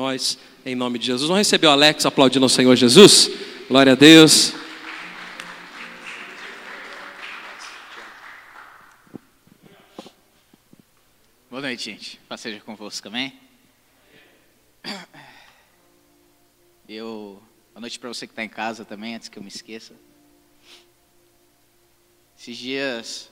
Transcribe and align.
nós, 0.00 0.38
em 0.64 0.74
nome 0.74 0.98
de 0.98 1.04
Jesus. 1.06 1.28
Vamos 1.28 1.46
receber 1.46 1.66
o 1.66 1.70
Alex 1.70 2.06
aplaudindo 2.06 2.42
ao 2.46 2.48
Senhor 2.48 2.74
Jesus. 2.74 3.30
Glória 3.68 3.92
a 3.92 3.94
Deus. 3.94 4.54
Boa 11.50 11.60
noite, 11.60 11.84
gente. 11.84 12.18
Paz 12.26 12.40
seja 12.40 12.60
convosco, 12.60 13.08
amém? 13.08 13.38
Eu, 16.88 17.42
boa 17.74 17.82
noite 17.82 17.98
para 17.98 18.08
você 18.08 18.26
que 18.26 18.32
está 18.32 18.42
em 18.42 18.48
casa 18.48 18.86
também, 18.86 19.16
antes 19.16 19.28
que 19.28 19.38
eu 19.38 19.42
me 19.42 19.50
esqueça. 19.50 19.94
Esses 22.38 22.56
dias, 22.56 23.30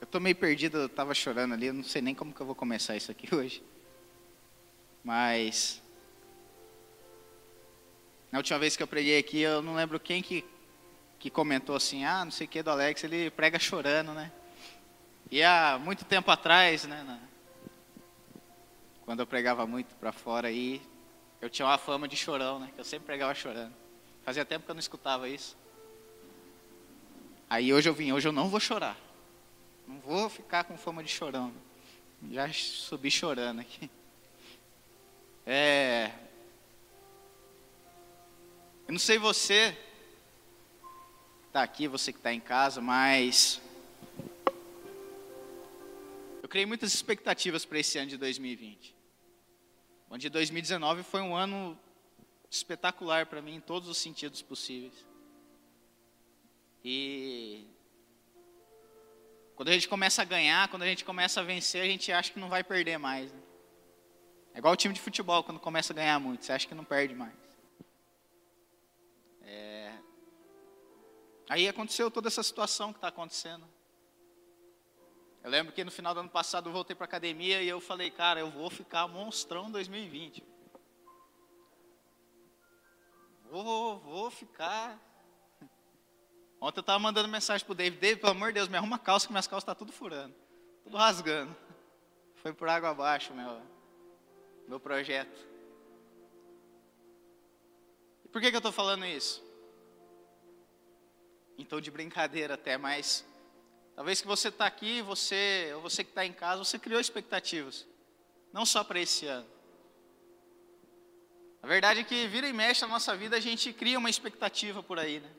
eu 0.00 0.06
tô 0.06 0.20
meio 0.20 0.36
perdido, 0.36 0.78
eu 0.78 0.86
estava 0.86 1.12
chorando 1.14 1.52
ali, 1.52 1.66
eu 1.66 1.74
não 1.74 1.82
sei 1.82 2.00
nem 2.00 2.14
como 2.14 2.32
que 2.32 2.40
eu 2.40 2.46
vou 2.46 2.54
começar 2.54 2.96
isso 2.96 3.10
aqui 3.10 3.26
hoje. 3.34 3.60
Mas 5.04 5.82
na 8.30 8.38
última 8.38 8.58
vez 8.58 8.76
que 8.76 8.82
eu 8.82 8.86
preguei 8.86 9.18
aqui, 9.18 9.40
eu 9.40 9.60
não 9.60 9.74
lembro 9.74 10.00
quem 10.00 10.22
que, 10.22 10.44
que 11.18 11.28
comentou 11.28 11.76
assim, 11.76 12.04
ah, 12.04 12.24
não 12.24 12.32
sei 12.32 12.46
o 12.46 12.50
que 12.50 12.62
do 12.62 12.70
Alex, 12.70 13.04
ele 13.04 13.30
prega 13.30 13.58
chorando, 13.58 14.12
né? 14.12 14.32
E 15.30 15.42
há 15.42 15.78
muito 15.78 16.04
tempo 16.04 16.30
atrás, 16.30 16.84
né, 16.84 17.02
na, 17.02 17.18
quando 19.04 19.20
eu 19.20 19.26
pregava 19.26 19.66
muito 19.66 19.94
para 19.96 20.12
fora 20.12 20.48
aí, 20.48 20.80
eu 21.40 21.50
tinha 21.50 21.66
uma 21.66 21.76
fama 21.76 22.06
de 22.08 22.16
chorão, 22.16 22.60
né? 22.60 22.70
Que 22.74 22.80
eu 22.80 22.84
sempre 22.84 23.06
pregava 23.06 23.34
chorando. 23.34 23.74
Fazia 24.24 24.44
tempo 24.44 24.64
que 24.64 24.70
eu 24.70 24.74
não 24.74 24.80
escutava 24.80 25.28
isso. 25.28 25.56
Aí 27.50 27.74
hoje 27.74 27.88
eu 27.88 27.94
vim, 27.94 28.12
hoje 28.12 28.28
eu 28.28 28.32
não 28.32 28.48
vou 28.48 28.60
chorar. 28.60 28.96
Não 29.86 29.98
vou 30.00 30.30
ficar 30.30 30.64
com 30.64 30.78
fama 30.78 31.02
de 31.02 31.10
chorão. 31.10 31.52
Já 32.30 32.50
subi 32.52 33.10
chorando 33.10 33.60
aqui. 33.60 33.90
É, 35.44 36.12
eu 38.86 38.92
não 38.92 38.98
sei 38.98 39.18
você 39.18 39.76
está 41.48 41.64
aqui, 41.64 41.88
você 41.88 42.12
que 42.12 42.18
está 42.18 42.32
em 42.32 42.38
casa, 42.38 42.80
mas 42.80 43.60
eu 46.40 46.48
criei 46.48 46.64
muitas 46.64 46.94
expectativas 46.94 47.64
para 47.64 47.80
esse 47.80 47.98
ano 47.98 48.08
de 48.08 48.16
2020. 48.16 48.94
O 50.08 50.14
ano 50.14 50.20
de 50.20 50.28
2019 50.28 51.02
foi 51.02 51.20
um 51.20 51.34
ano 51.34 51.76
espetacular 52.48 53.26
para 53.26 53.42
mim 53.42 53.56
em 53.56 53.60
todos 53.60 53.88
os 53.88 53.98
sentidos 53.98 54.42
possíveis. 54.42 54.94
E 56.84 57.66
quando 59.56 59.70
a 59.70 59.72
gente 59.72 59.88
começa 59.88 60.22
a 60.22 60.24
ganhar, 60.24 60.68
quando 60.68 60.82
a 60.82 60.86
gente 60.86 61.04
começa 61.04 61.40
a 61.40 61.42
vencer, 61.42 61.82
a 61.82 61.86
gente 61.86 62.12
acha 62.12 62.32
que 62.32 62.38
não 62.38 62.48
vai 62.48 62.62
perder 62.62 62.96
mais. 62.96 63.32
Né? 63.32 63.41
É 64.54 64.58
igual 64.58 64.74
o 64.74 64.76
time 64.76 64.92
de 64.92 65.00
futebol, 65.00 65.42
quando 65.42 65.58
começa 65.58 65.92
a 65.92 65.96
ganhar 65.96 66.18
muito, 66.18 66.44
você 66.44 66.52
acha 66.52 66.68
que 66.68 66.74
não 66.74 66.84
perde 66.84 67.14
mais. 67.14 67.32
É... 69.42 69.98
Aí 71.48 71.66
aconteceu 71.66 72.10
toda 72.10 72.28
essa 72.28 72.42
situação 72.42 72.92
que 72.92 72.98
está 72.98 73.08
acontecendo. 73.08 73.66
Eu 75.42 75.50
lembro 75.50 75.72
que 75.72 75.82
no 75.82 75.90
final 75.90 76.14
do 76.14 76.20
ano 76.20 76.28
passado 76.28 76.68
eu 76.68 76.72
voltei 76.72 76.94
para 76.94 77.04
academia 77.04 77.62
e 77.62 77.68
eu 77.68 77.80
falei, 77.80 78.10
cara, 78.10 78.40
eu 78.40 78.50
vou 78.50 78.70
ficar 78.70 79.08
monstrão 79.08 79.68
em 79.68 79.72
2020. 79.72 80.44
Vou, 83.50 83.98
vou 83.98 84.30
ficar. 84.30 84.98
Ontem 86.60 86.78
eu 86.78 86.82
estava 86.82 86.98
mandando 86.98 87.26
mensagem 87.26 87.66
pro 87.66 87.74
David, 87.74 88.00
David, 88.00 88.20
pelo 88.20 88.32
amor 88.32 88.48
de 88.48 88.54
Deus, 88.54 88.68
me 88.68 88.76
arruma 88.76 88.98
calça 88.98 89.26
que 89.26 89.32
minhas 89.32 89.46
calças 89.46 89.62
estão 89.62 89.74
tá 89.74 89.78
tudo 89.78 89.92
furando, 89.92 90.34
tudo 90.84 90.96
rasgando. 90.96 91.56
Foi 92.36 92.52
por 92.52 92.68
água 92.68 92.90
abaixo, 92.90 93.34
meu 93.34 93.71
meu 94.68 94.80
projeto. 94.80 95.48
E 98.24 98.28
por 98.28 98.40
que, 98.40 98.50
que 98.50 98.56
eu 98.56 98.58
estou 98.58 98.72
falando 98.72 99.04
isso? 99.04 99.42
Então, 101.58 101.80
de 101.80 101.90
brincadeira 101.90 102.54
até, 102.54 102.76
mas 102.76 103.24
talvez 103.94 104.20
que 104.20 104.26
você 104.26 104.48
está 104.48 104.66
aqui, 104.66 105.02
você, 105.02 105.72
ou 105.74 105.82
você 105.82 106.02
que 106.02 106.10
está 106.10 106.24
em 106.24 106.32
casa, 106.32 106.64
você 106.64 106.78
criou 106.78 107.00
expectativas, 107.00 107.86
não 108.52 108.64
só 108.64 108.82
para 108.82 109.00
esse 109.00 109.26
ano. 109.26 109.46
A 111.62 111.66
verdade 111.66 112.00
é 112.00 112.04
que 112.04 112.26
vira 112.26 112.48
e 112.48 112.52
mexe 112.52 112.82
na 112.82 112.88
nossa 112.88 113.16
vida, 113.16 113.36
a 113.36 113.40
gente 113.40 113.72
cria 113.72 113.98
uma 113.98 114.10
expectativa 114.10 114.82
por 114.82 114.98
aí, 114.98 115.20
né? 115.20 115.30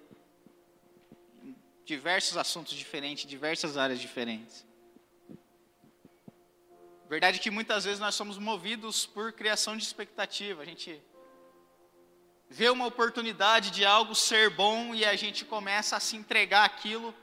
Diversos 1.83 2.37
assuntos 2.37 2.73
diferentes, 2.73 3.25
diversas 3.25 3.75
áreas 3.75 3.99
diferentes. 3.99 4.65
Verdade 7.09 7.39
que 7.39 7.51
muitas 7.51 7.83
vezes 7.83 7.99
nós 7.99 8.15
somos 8.15 8.37
movidos 8.37 9.05
por 9.05 9.33
criação 9.33 9.75
de 9.75 9.83
expectativa. 9.83 10.61
A 10.61 10.65
gente 10.65 11.01
vê 12.49 12.69
uma 12.69 12.85
oportunidade 12.85 13.71
de 13.71 13.85
algo 13.85 14.15
ser 14.15 14.49
bom 14.49 14.95
e 14.95 15.03
a 15.03 15.15
gente 15.15 15.43
começa 15.43 15.97
a 15.97 15.99
se 15.99 16.15
entregar 16.15 16.65
aquilo 16.65 17.13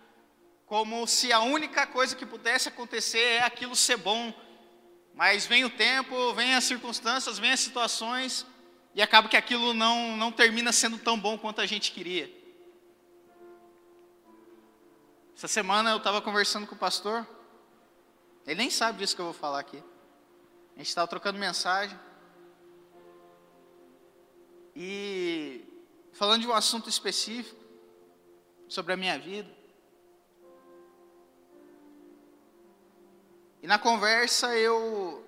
como 0.67 1.07
se 1.07 1.33
a 1.33 1.41
única 1.41 1.87
coisa 1.87 2.15
que 2.15 2.25
pudesse 2.25 2.69
acontecer 2.69 3.19
é 3.19 3.43
aquilo 3.43 3.75
ser 3.75 3.97
bom. 3.97 4.33
Mas 5.15 5.47
vem 5.47 5.65
o 5.65 5.71
tempo, 5.71 6.33
vem 6.35 6.55
as 6.55 6.65
circunstâncias, 6.65 7.39
vem 7.39 7.51
as 7.51 7.61
situações 7.61 8.47
e 8.95 9.03
acaba 9.03 9.29
que 9.29 9.37
aquilo 9.37 9.75
não, 9.75 10.17
não 10.17 10.31
termina 10.31 10.73
sendo 10.73 10.99
tão 10.99 11.19
bom 11.19 11.37
quanto 11.37 11.61
a 11.61 11.67
gente 11.67 11.91
queria. 11.91 12.31
Essa 15.35 15.49
semana 15.49 15.91
eu 15.91 15.97
estava 15.97 16.21
conversando 16.21 16.67
com 16.67 16.75
o 16.75 16.79
pastor 16.79 17.27
ele 18.47 18.57
nem 18.57 18.71
sabe 18.71 18.99
disso 18.99 19.15
que 19.15 19.21
eu 19.21 19.27
vou 19.27 19.35
falar 19.35 19.61
aqui. 19.61 19.83
A 20.75 20.79
gente 20.79 20.89
estava 20.89 21.07
trocando 21.07 21.39
mensagem. 21.39 21.99
E 24.75 25.65
falando 26.13 26.43
de 26.43 26.47
um 26.47 26.53
assunto 26.53 26.89
específico 26.89 27.61
sobre 28.69 28.93
a 28.93 28.97
minha 28.97 29.19
vida. 29.19 29.51
E 33.63 33.67
na 33.67 33.79
conversa 33.79 34.57
eu 34.57 35.25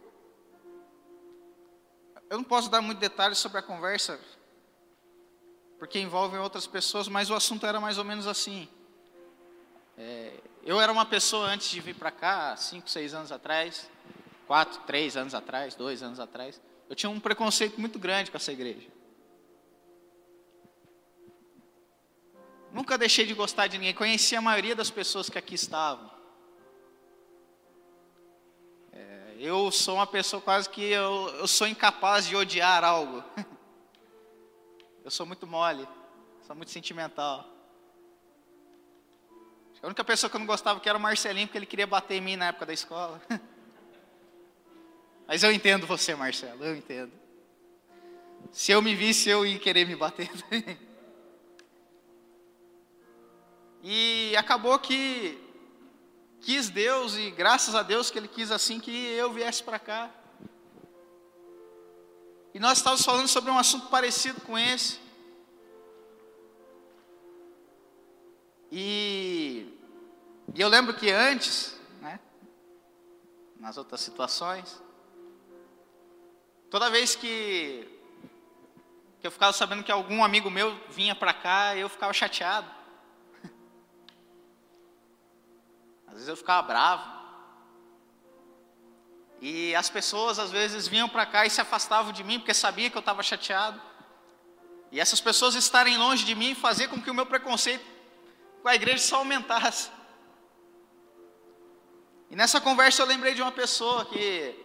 eu 2.31 2.39
não 2.39 2.45
posso 2.45 2.71
dar 2.71 2.81
muito 2.81 2.99
detalhes 2.99 3.37
sobre 3.37 3.59
a 3.59 3.63
conversa, 3.63 4.19
porque 5.79 5.99
envolvem 5.99 6.41
outras 6.41 6.67
pessoas, 6.67 7.07
mas 7.07 7.29
o 7.29 7.35
assunto 7.35 7.67
era 7.67 7.79
mais 7.79 7.99
ou 7.99 8.05
menos 8.05 8.27
assim. 8.27 8.71
É, 9.99 10.41
eu 10.65 10.81
era 10.81 10.93
uma 10.93 11.05
pessoa 11.05 11.47
antes 11.47 11.69
de 11.69 11.81
vir 11.81 11.95
para 11.95 12.11
cá, 12.11 12.57
cinco, 12.57 12.89
seis 12.89 13.15
anos 13.15 13.33
atrás, 13.33 13.91
quatro, 14.47 14.81
três 14.83 15.17
anos 15.17 15.35
atrás, 15.35 15.75
dois 15.75 16.03
anos 16.03 16.21
atrás, 16.21 16.61
eu 16.89 16.95
tinha 16.95 17.11
um 17.11 17.19
preconceito 17.19 17.81
muito 17.81 17.99
grande 17.99 18.31
com 18.31 18.37
essa 18.37 18.53
igreja. 18.53 18.89
Nunca 22.73 22.97
deixei 22.97 23.27
de 23.27 23.35
gostar 23.35 23.67
de 23.67 23.77
ninguém, 23.77 23.95
conheci 23.95 24.37
a 24.37 24.41
maioria 24.41 24.75
das 24.75 24.91
pessoas 24.91 25.29
que 25.29 25.39
aqui 25.39 25.55
estavam. 25.55 26.11
É, 28.93 29.35
eu 29.39 29.71
sou 29.71 29.97
uma 29.97 30.07
pessoa 30.07 30.41
quase 30.41 30.71
que 30.71 30.83
eu, 30.83 31.29
eu 31.39 31.47
sou 31.47 31.67
incapaz 31.67 32.27
de 32.27 32.37
odiar 32.37 32.85
algo. 32.85 33.23
Eu 35.05 35.11
sou 35.11 35.27
muito 35.27 35.49
mole, 35.49 35.85
sou 36.47 36.55
muito 36.55 36.71
sentimental. 36.71 37.52
A 39.83 39.87
única 39.87 40.05
pessoa 40.05 40.31
que 40.31 40.37
eu 40.37 40.39
não 40.39 40.47
gostava 40.47 40.79
que 40.79 40.89
era 40.89 40.97
o 40.97 41.01
Marcelinho, 41.01 41.49
porque 41.49 41.59
ele 41.59 41.67
queria 41.67 41.87
bater 41.87 42.15
em 42.15 42.21
mim 42.21 42.37
na 42.37 42.47
época 42.47 42.67
da 42.67 42.73
escola. 42.73 43.21
Mas 45.27 45.43
eu 45.43 45.51
entendo 45.51 45.87
você, 45.87 46.15
Marcelo, 46.15 46.65
eu 46.65 46.77
entendo. 46.77 47.13
Se 48.53 48.71
eu 48.71 48.81
me 48.81 48.95
visse, 48.95 49.29
eu 49.29 49.45
ia 49.45 49.59
querer 49.59 49.87
me 49.87 49.97
bater. 49.97 50.31
E 53.85 54.37
acabou 54.37 54.79
que 54.79 55.37
quis 56.41 56.69
Deus, 56.69 57.17
e 57.17 57.33
graças 57.33 57.75
a 57.75 57.83
Deus 57.83 58.13
que 58.13 58.19
Ele 58.19 58.29
quis 58.29 58.53
assim 58.53 58.79
que 58.79 58.93
eu 58.93 59.33
viesse 59.33 59.61
para 59.61 59.77
cá. 59.77 60.09
E 62.55 62.61
nós 62.61 62.79
estávamos 62.79 63.05
falando 63.05 63.27
sobre 63.27 63.51
um 63.51 63.59
assunto 63.59 63.89
parecido 63.89 64.41
com 64.43 64.57
esse. 64.57 65.01
E, 68.71 69.72
e 70.55 70.61
eu 70.61 70.69
lembro 70.69 70.95
que 70.95 71.11
antes, 71.11 71.79
né, 72.01 72.21
nas 73.59 73.77
outras 73.77 74.01
situações, 74.01 74.83
toda 76.71 76.91
vez 76.91 77.15
que, 77.15 77.89
que 79.21 79.27
eu 79.27 79.31
ficava 79.31 79.53
sabendo 79.53 79.85
que 79.85 79.93
algum 79.93 80.23
amigo 80.23 80.51
meu 80.51 80.79
vinha 80.91 81.15
para 81.15 81.33
cá, 81.33 81.77
eu 81.77 81.89
ficava 81.89 82.13
chateado. 82.13 82.71
Às 86.07 86.15
vezes 86.15 86.29
eu 86.29 86.37
ficava 86.37 86.67
bravo. 86.67 87.23
E 89.45 89.75
as 89.75 89.91
pessoas 89.91 90.39
às 90.39 90.53
vezes 90.53 90.87
vinham 90.87 91.09
para 91.09 91.27
cá 91.27 91.45
e 91.45 91.51
se 91.51 91.61
afastavam 91.61 92.13
de 92.13 92.23
mim 92.23 92.39
porque 92.39 92.55
sabia 92.55 92.89
que 92.89 92.97
eu 92.97 93.01
estava 93.01 93.25
chateado. 93.25 93.83
E 94.93 95.01
essas 95.01 95.21
pessoas 95.21 95.57
estarem 95.57 95.97
longe 95.97 96.25
de 96.25 96.33
mim 96.37 96.55
fazia 96.55 96.87
com 96.87 97.03
que 97.03 97.11
o 97.11 97.15
meu 97.15 97.27
preconceito 97.27 97.85
com 98.63 98.69
a 98.69 98.75
igreja 98.77 99.03
só 99.03 99.17
aumentasse. 99.17 99.91
E 102.33 102.35
nessa 102.35 102.59
conversa 102.63 103.03
eu 103.03 103.07
lembrei 103.07 103.35
de 103.35 103.43
uma 103.43 103.53
pessoa 103.53 104.07
que 104.07 104.59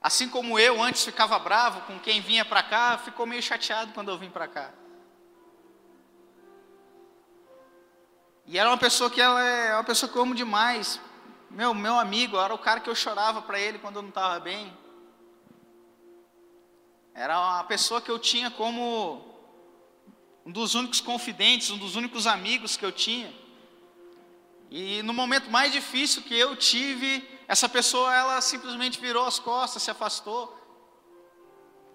Assim 0.00 0.28
como 0.28 0.56
eu 0.56 0.80
antes 0.80 1.04
ficava 1.04 1.36
bravo 1.40 1.80
com 1.80 1.98
quem 1.98 2.20
vinha 2.20 2.44
para 2.44 2.62
cá, 2.62 2.98
ficou 2.98 3.26
meio 3.26 3.42
chateado 3.42 3.92
quando 3.92 4.08
eu 4.12 4.16
vim 4.16 4.30
para 4.30 4.46
cá. 4.46 4.72
E 8.46 8.56
era 8.56 8.70
uma 8.70 8.78
pessoa 8.78 9.10
que 9.10 9.20
ela 9.20 9.42
é 9.42 9.74
uma 9.74 9.82
pessoa 9.82 10.10
que 10.10 10.16
eu 10.16 10.22
amo 10.22 10.36
demais. 10.36 11.00
Meu, 11.50 11.74
meu 11.74 11.98
amigo, 11.98 12.38
era 12.38 12.54
o 12.54 12.58
cara 12.58 12.78
que 12.78 12.88
eu 12.88 12.94
chorava 12.94 13.42
para 13.42 13.58
ele 13.58 13.80
quando 13.80 13.96
eu 13.96 14.02
não 14.02 14.10
estava 14.10 14.38
bem. 14.38 14.72
Era 17.12 17.40
uma 17.40 17.64
pessoa 17.64 18.00
que 18.00 18.10
eu 18.10 18.20
tinha 18.20 18.52
como 18.52 19.26
um 20.46 20.52
dos 20.52 20.76
únicos 20.76 21.00
confidentes, 21.00 21.70
um 21.70 21.76
dos 21.76 21.96
únicos 21.96 22.24
amigos 22.24 22.76
que 22.76 22.84
eu 22.84 22.92
tinha. 22.92 23.47
E 24.70 25.02
no 25.02 25.14
momento 25.14 25.50
mais 25.50 25.72
difícil 25.72 26.22
que 26.22 26.38
eu 26.38 26.54
tive, 26.54 27.26
essa 27.48 27.68
pessoa 27.68 28.14
ela 28.14 28.40
simplesmente 28.40 29.00
virou 29.00 29.24
as 29.26 29.38
costas, 29.38 29.82
se 29.82 29.90
afastou. 29.90 30.54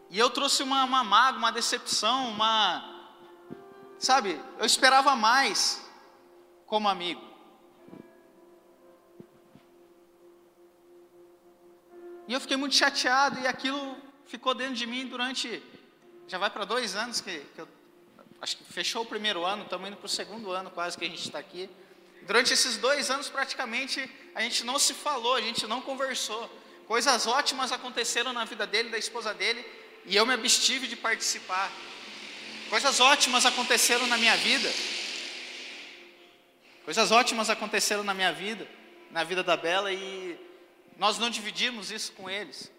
E 0.10 0.18
eu 0.18 0.30
trouxe 0.30 0.64
uma, 0.64 0.84
uma 0.84 1.04
mágoa, 1.04 1.38
uma 1.38 1.52
decepção, 1.52 2.30
uma. 2.30 2.90
Sabe, 4.00 4.40
eu 4.58 4.66
esperava 4.66 5.16
mais 5.16 5.84
como 6.66 6.90
amigo. 6.90 7.22
E 12.28 12.34
eu 12.34 12.40
fiquei 12.40 12.58
muito 12.58 12.76
chateado 12.76 13.40
e 13.40 13.48
aquilo 13.48 13.98
ficou 14.26 14.56
dentro 14.56 14.76
de 14.76 14.88
mim 14.88 15.06
durante. 15.06 15.62
Já 16.28 16.38
vai 16.38 16.50
para 16.50 16.66
dois 16.66 16.96
anos 16.96 17.22
que, 17.22 17.40
que 17.40 17.62
eu. 17.62 17.68
Acho 18.42 18.58
que 18.58 18.64
fechou 18.66 19.04
o 19.04 19.06
primeiro 19.06 19.46
ano, 19.46 19.64
estamos 19.64 19.88
indo 19.88 19.96
para 19.96 20.06
o 20.06 20.10
segundo 20.10 20.52
ano 20.52 20.69
quase 20.69 20.98
que 20.98 21.06
a 21.06 21.08
gente 21.08 21.22
está 21.22 21.40
aqui. 21.40 21.69
Durante 22.25 22.54
esses 22.54 22.78
dois 22.78 23.10
anos, 23.10 23.30
praticamente, 23.30 24.10
a 24.34 24.42
gente 24.42 24.64
não 24.64 24.80
se 24.80 24.94
falou, 24.94 25.36
a 25.36 25.42
gente 25.42 25.68
não 25.68 25.81
conversou. 25.81 26.50
Coisas 26.88 27.28
ótimas 27.28 27.72
aconteceram 27.72 28.31
na 28.34 28.46
vida 28.46 28.66
dele, 28.66 28.90
da 28.90 28.98
esposa 28.98 29.34
dele, 29.34 29.66
e 30.06 30.16
eu 30.16 30.25
me 30.25 30.34
abstive 30.34 30.88
de 30.88 30.96
participar. 30.96 31.72
Coisas 32.70 33.00
ótimas 33.00 33.46
aconteceram 33.46 34.08
na 34.08 34.18
minha 34.18 34.36
vida. 34.38 34.72
Coisas 36.86 37.12
ótimas 37.12 37.50
aconteceram 37.50 38.04
na 38.04 38.14
minha 38.14 38.31
vida, 38.31 38.68
na 39.12 39.24
vida 39.24 39.44
da 39.44 39.56
Bela, 39.56 39.92
e 39.92 40.38
nós 40.98 41.18
não 41.18 41.30
dividimos 41.30 41.92
isso 41.92 42.12
com 42.14 42.30
eles. 42.30 42.72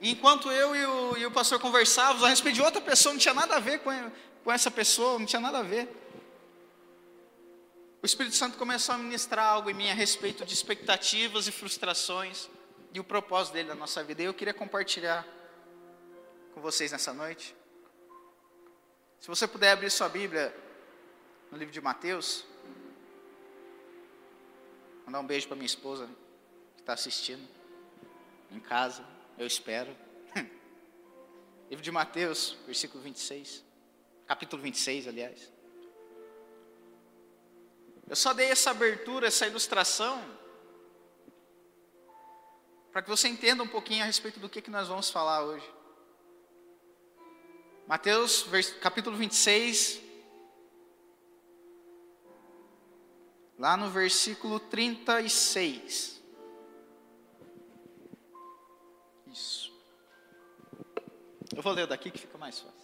Enquanto 0.00 0.50
eu 0.50 0.76
e 0.76 0.84
o, 0.84 1.16
e 1.18 1.26
o 1.26 1.30
pastor 1.30 1.58
conversávamos 1.58 2.22
a 2.22 2.28
respeito 2.28 2.56
de 2.56 2.62
outra 2.62 2.80
pessoa, 2.80 3.12
não 3.12 3.20
tinha 3.20 3.32
nada 3.32 3.56
a 3.56 3.60
ver 3.60 3.80
com, 3.80 3.90
com 4.44 4.52
essa 4.52 4.70
pessoa, 4.70 5.18
não 5.18 5.26
tinha 5.26 5.40
nada 5.40 5.58
a 5.58 5.62
ver. 5.62 5.88
O 8.06 8.12
Espírito 8.14 8.36
Santo 8.36 8.56
começou 8.56 8.94
a 8.94 8.98
ministrar 8.98 9.44
algo 9.44 9.68
em 9.68 9.74
mim 9.74 9.90
a 9.90 9.92
respeito 9.92 10.46
de 10.46 10.54
expectativas 10.54 11.48
e 11.48 11.50
frustrações 11.50 12.48
e 12.94 13.00
o 13.00 13.02
propósito 13.02 13.54
dele 13.54 13.70
na 13.70 13.74
nossa 13.74 14.04
vida. 14.04 14.22
E 14.22 14.26
eu 14.26 14.32
queria 14.32 14.54
compartilhar 14.54 15.26
com 16.54 16.60
vocês 16.60 16.92
nessa 16.92 17.12
noite. 17.12 17.52
Se 19.18 19.26
você 19.26 19.48
puder 19.48 19.72
abrir 19.72 19.90
sua 19.90 20.08
Bíblia 20.08 20.54
no 21.50 21.58
livro 21.58 21.74
de 21.74 21.80
Mateus. 21.80 22.44
Mandar 25.04 25.18
um 25.18 25.26
beijo 25.26 25.48
para 25.48 25.56
minha 25.56 25.66
esposa 25.66 26.08
que 26.76 26.82
está 26.82 26.92
assistindo 26.92 27.44
em 28.52 28.60
casa, 28.60 29.04
eu 29.36 29.48
espero. 29.48 29.90
livro 31.68 31.82
de 31.82 31.90
Mateus, 31.90 32.56
versículo 32.66 33.02
26, 33.02 33.64
capítulo 34.28 34.62
26, 34.62 35.08
aliás. 35.08 35.55
Eu 38.08 38.14
só 38.14 38.32
dei 38.32 38.50
essa 38.50 38.70
abertura, 38.70 39.26
essa 39.26 39.46
ilustração, 39.46 40.22
para 42.92 43.02
que 43.02 43.10
você 43.10 43.26
entenda 43.26 43.62
um 43.62 43.68
pouquinho 43.68 44.02
a 44.02 44.06
respeito 44.06 44.38
do 44.38 44.48
que, 44.48 44.62
que 44.62 44.70
nós 44.70 44.86
vamos 44.86 45.10
falar 45.10 45.44
hoje. 45.44 45.68
Mateus, 47.86 48.46
capítulo 48.80 49.16
26, 49.16 50.00
lá 53.58 53.76
no 53.76 53.90
versículo 53.90 54.60
36. 54.60 56.22
Isso. 59.26 59.72
Eu 61.54 61.62
vou 61.62 61.72
ler 61.72 61.86
daqui 61.86 62.10
que 62.10 62.18
fica 62.18 62.38
mais 62.38 62.60
fácil. 62.60 62.76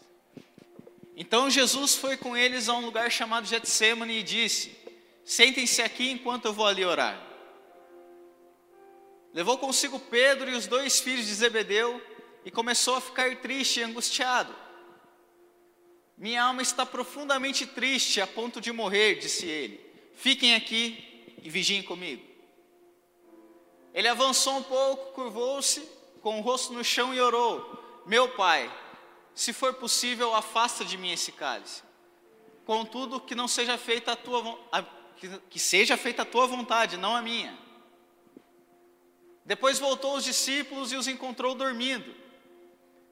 Então 1.15 1.49
Jesus 1.49 1.95
foi 1.95 2.17
com 2.17 2.37
eles 2.37 2.69
a 2.69 2.75
um 2.75 2.85
lugar 2.85 3.11
chamado 3.11 3.47
Getsemane 3.47 4.19
e 4.19 4.23
disse: 4.23 4.82
Sentem-se 5.25 5.83
aqui 5.83 6.11
enquanto 6.11 6.47
eu 6.47 6.53
vou 6.53 6.67
ali 6.67 6.85
orar. 6.85 7.21
Levou 9.33 9.57
consigo 9.57 9.99
Pedro 9.99 10.51
e 10.51 10.55
os 10.55 10.67
dois 10.67 11.01
filhos 11.01 11.27
de 11.27 11.35
Zebedeu 11.35 12.01
e 12.45 12.51
começou 12.51 12.97
a 12.97 13.01
ficar 13.01 13.35
triste 13.37 13.81
e 13.81 13.83
angustiado. 13.83 14.55
Minha 16.17 16.45
alma 16.45 16.63
está 16.63 16.85
profundamente 16.85 17.67
triste 17.67 18.21
a 18.21 18.27
ponto 18.27 18.61
de 18.61 18.71
morrer, 18.73 19.17
disse 19.17 19.47
ele. 19.47 19.81
Fiquem 20.15 20.55
aqui 20.55 21.35
e 21.43 21.49
vigiem 21.49 21.83
comigo. 21.83 22.23
Ele 23.95 24.09
avançou 24.09 24.57
um 24.57 24.63
pouco, 24.63 25.13
curvou-se, 25.13 25.81
com 26.21 26.39
o 26.39 26.43
rosto 26.43 26.73
no 26.73 26.85
chão 26.85 27.15
e 27.15 27.21
orou: 27.21 28.03
Meu 28.07 28.29
pai, 28.31 28.73
se 29.35 29.53
for 29.53 29.75
possível, 29.75 30.35
afasta 30.35 30.85
de 30.85 30.97
mim 30.97 31.11
esse 31.11 31.33
cálice. 31.33 31.83
Contudo, 32.65 33.21
que 33.21 33.35
não 33.35 33.49
seja 33.49 33.77
feita 33.77 34.13
a 34.13 34.17
tua 34.17 34.59
que 35.51 35.59
seja 35.59 35.97
feita 35.97 36.23
a 36.23 36.27
tua 36.27 36.47
vontade, 36.47 36.97
não 36.97 37.15
a 37.15 37.23
minha. 37.23 37.59
Depois 39.45 39.79
voltou 39.79 40.17
os 40.17 40.25
discípulos 40.25 40.93
e 40.93 40.97
os 40.97 41.09
encontrou 41.09 41.55
dormindo. 41.55 42.15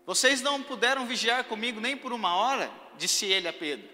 Vocês 0.06 0.40
não 0.40 0.62
puderam 0.62 1.06
vigiar 1.06 1.44
comigo 1.44 1.80
nem 1.80 1.96
por 1.96 2.12
uma 2.12 2.34
hora? 2.34 2.70
disse 2.96 3.26
ele 3.26 3.48
a 3.48 3.52
Pedro. 3.52 3.88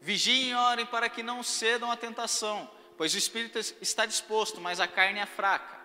Vigiem 0.00 0.50
e 0.50 0.54
orem 0.54 0.86
para 0.86 1.08
que 1.08 1.22
não 1.22 1.42
cedam 1.42 1.90
à 1.90 1.96
tentação, 1.96 2.70
pois 2.96 3.12
o 3.14 3.18
espírito 3.18 3.58
está 3.80 4.06
disposto, 4.06 4.60
mas 4.60 4.80
a 4.80 4.88
carne 4.88 5.18
é 5.18 5.26
fraca. 5.26 5.76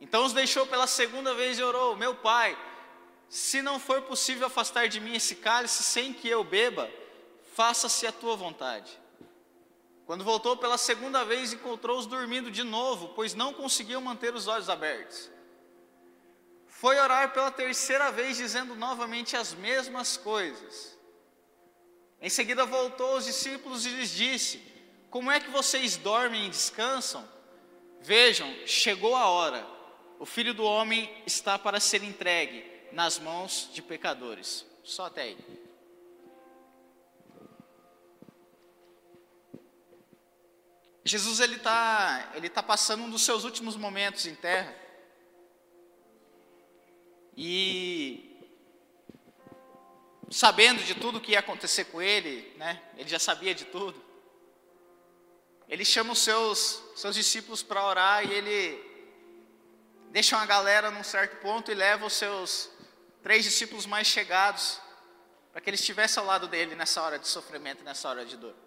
Então 0.00 0.24
os 0.24 0.32
deixou 0.32 0.66
pela 0.66 0.86
segunda 0.86 1.34
vez 1.34 1.58
e 1.58 1.62
orou: 1.62 1.96
Meu 1.96 2.14
pai, 2.14 2.58
se 3.28 3.62
não 3.62 3.78
for 3.78 4.02
possível 4.02 4.46
afastar 4.46 4.88
de 4.88 5.00
mim 5.00 5.14
esse 5.14 5.36
cálice 5.36 5.82
sem 5.82 6.12
que 6.12 6.28
eu 6.28 6.42
beba, 6.42 6.90
faça-se 7.54 8.06
a 8.06 8.12
tua 8.12 8.36
vontade. 8.36 9.03
Quando 10.06 10.22
voltou 10.22 10.56
pela 10.56 10.76
segunda 10.76 11.24
vez, 11.24 11.52
encontrou-os 11.52 12.06
dormindo 12.06 12.50
de 12.50 12.62
novo, 12.62 13.08
pois 13.14 13.34
não 13.34 13.54
conseguiam 13.54 14.02
manter 14.02 14.34
os 14.34 14.46
olhos 14.46 14.68
abertos. 14.68 15.30
Foi 16.66 16.98
orar 16.98 17.32
pela 17.32 17.50
terceira 17.50 18.12
vez, 18.12 18.36
dizendo 18.36 18.74
novamente 18.74 19.36
as 19.36 19.54
mesmas 19.54 20.16
coisas. 20.18 20.98
Em 22.20 22.28
seguida 22.28 22.66
voltou 22.66 23.14
aos 23.14 23.24
discípulos 23.24 23.86
e 23.86 23.90
lhes 23.90 24.10
disse: 24.10 24.62
Como 25.08 25.30
é 25.30 25.40
que 25.40 25.50
vocês 25.50 25.96
dormem 25.96 26.46
e 26.46 26.50
descansam? 26.50 27.26
Vejam, 28.00 28.54
chegou 28.66 29.16
a 29.16 29.26
hora, 29.26 29.66
o 30.18 30.26
filho 30.26 30.52
do 30.52 30.64
homem 30.64 31.10
está 31.26 31.58
para 31.58 31.80
ser 31.80 32.02
entregue 32.02 32.64
nas 32.92 33.18
mãos 33.18 33.70
de 33.72 33.80
pecadores. 33.80 34.66
Só 34.82 35.06
até 35.06 35.22
aí. 35.22 35.63
Jesus 41.04 41.38
ele 41.40 41.56
está 41.56 42.32
ele 42.34 42.48
tá 42.48 42.62
passando 42.62 43.02
um 43.04 43.10
dos 43.10 43.22
seus 43.22 43.44
últimos 43.44 43.76
momentos 43.76 44.24
em 44.26 44.34
terra. 44.34 44.74
E 47.36 48.34
sabendo 50.30 50.82
de 50.82 50.94
tudo 50.94 51.20
que 51.20 51.32
ia 51.32 51.40
acontecer 51.40 51.84
com 51.86 52.00
ele, 52.00 52.54
né? 52.56 52.82
Ele 52.96 53.08
já 53.08 53.18
sabia 53.18 53.54
de 53.54 53.66
tudo. 53.66 54.02
Ele 55.68 55.84
chama 55.84 56.12
os 56.12 56.20
seus, 56.20 56.82
seus 56.96 57.14
discípulos 57.14 57.62
para 57.62 57.84
orar 57.84 58.24
e 58.24 58.32
ele 58.32 58.94
deixa 60.10 60.36
uma 60.36 60.46
galera 60.46 60.90
num 60.90 61.04
certo 61.04 61.40
ponto 61.42 61.70
e 61.70 61.74
leva 61.74 62.06
os 62.06 62.14
seus 62.14 62.70
três 63.22 63.44
discípulos 63.44 63.84
mais 63.84 64.06
chegados 64.06 64.80
para 65.52 65.60
que 65.60 65.70
eles 65.70 65.80
estivessem 65.80 66.20
ao 66.20 66.26
lado 66.26 66.48
dele 66.48 66.74
nessa 66.74 67.02
hora 67.02 67.18
de 67.18 67.28
sofrimento, 67.28 67.84
nessa 67.84 68.08
hora 68.08 68.24
de 68.24 68.36
dor. 68.36 68.63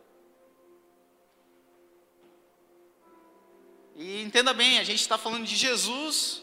E 3.98 4.22
entenda 4.22 4.54
bem, 4.54 4.80
a 4.80 4.84
gente 4.84 5.02
está 5.02 5.18
falando 5.18 5.46
de 5.46 5.56
Jesus 5.56 6.42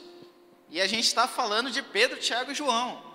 e 0.68 0.80
a 0.80 0.86
gente 0.86 1.06
está 1.06 1.26
falando 1.26 1.70
de 1.70 1.80
Pedro, 1.82 2.18
Tiago 2.18 2.50
e 2.50 2.54
João 2.54 3.14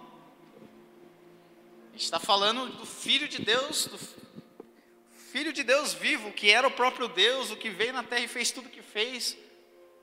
está 2.04 2.20
falando 2.20 2.68
do 2.78 2.86
Filho 2.86 3.28
de 3.28 3.40
Deus, 3.42 3.86
do 3.86 4.00
Filho 5.32 5.52
de 5.52 5.64
Deus 5.64 5.94
vivo, 5.94 6.32
que 6.32 6.50
era 6.50 6.68
o 6.68 6.72
próprio 6.72 7.08
Deus, 7.08 7.52
o 7.52 7.58
que 7.58 7.70
veio 7.70 7.94
na 7.94 8.04
terra 8.04 8.24
e 8.24 8.28
fez 8.28 8.52
tudo 8.52 8.68
o 8.68 8.70
que 8.70 8.82
fez. 8.82 9.38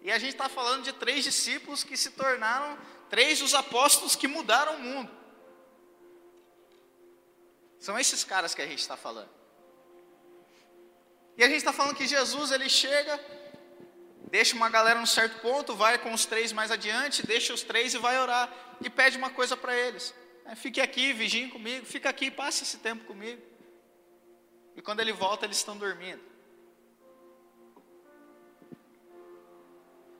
E 0.03 0.11
a 0.11 0.19
gente 0.19 0.33
está 0.33 0.49
falando 0.49 0.85
de 0.85 0.93
três 0.93 1.25
discípulos 1.25 1.83
que 1.83 1.97
se 1.97 2.11
tornaram 2.11 2.79
três 3.09 3.39
dos 3.39 3.55
apóstolos 3.55 4.15
que 4.15 4.29
mudaram 4.29 4.77
o 4.77 4.81
mundo. 4.81 5.11
São 7.81 7.99
esses 7.99 8.23
caras 8.25 8.55
que 8.55 8.63
a 8.63 8.67
gente 8.67 8.81
está 8.81 8.97
falando. 8.97 9.31
E 11.37 11.43
a 11.43 11.47
gente 11.47 11.59
está 11.59 11.73
falando 11.73 11.97
que 11.97 12.07
Jesus 12.07 12.51
ele 12.51 12.69
chega 12.69 13.19
deixa 14.27 14.55
uma 14.55 14.69
galera 14.69 14.99
num 14.99 15.07
certo 15.07 15.41
ponto, 15.41 15.75
vai 15.75 15.99
com 15.99 16.13
os 16.13 16.27
três 16.27 16.53
mais 16.53 16.71
adiante, 16.71 17.27
deixa 17.27 17.55
os 17.55 17.63
três 17.63 17.95
e 17.95 17.99
vai 17.99 18.19
orar. 18.19 18.53
E 18.81 18.91
pede 18.91 19.17
uma 19.17 19.31
coisa 19.31 19.57
para 19.57 19.75
eles: 19.75 20.15
é, 20.45 20.55
fique 20.55 20.81
aqui, 20.81 21.13
vigiem 21.13 21.49
comigo, 21.49 21.87
fica 21.87 22.09
aqui, 22.09 22.31
passe 22.31 22.63
esse 22.63 22.79
tempo 22.79 23.05
comigo. 23.05 23.43
E 24.77 24.83
quando 24.83 25.01
ele 25.01 25.13
volta, 25.13 25.47
eles 25.47 25.57
estão 25.57 25.77
dormindo. 25.77 26.23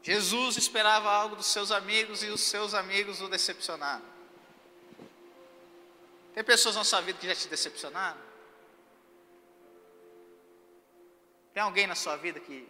Jesus 0.03 0.57
esperava 0.57 1.11
algo 1.11 1.35
dos 1.35 1.47
seus 1.47 1.73
amigos 1.73 2.23
e 2.23 2.29
os 2.29 2.41
seus 2.41 2.75
amigos 2.75 3.21
o 3.21 3.29
decepcionaram. 3.29 4.05
Tem 6.33 6.45
pessoas 6.45 6.77
na 6.77 6.85
sua 6.85 7.01
vida 7.01 7.19
que 7.19 7.27
já 7.27 7.35
te 7.35 7.49
decepcionaram? 7.49 8.21
Tem 11.53 11.63
alguém 11.63 11.87
na 11.87 11.95
sua 11.95 12.17
vida 12.17 12.39
que 12.39 12.69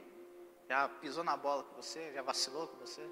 já 0.68 0.88
pisou 0.88 1.23
na 1.25 1.37
bola 1.37 1.62
com 1.64 1.75
você, 1.75 2.12
já 2.12 2.23
vacilou 2.23 2.68
com 2.68 2.78
você? 2.78 3.08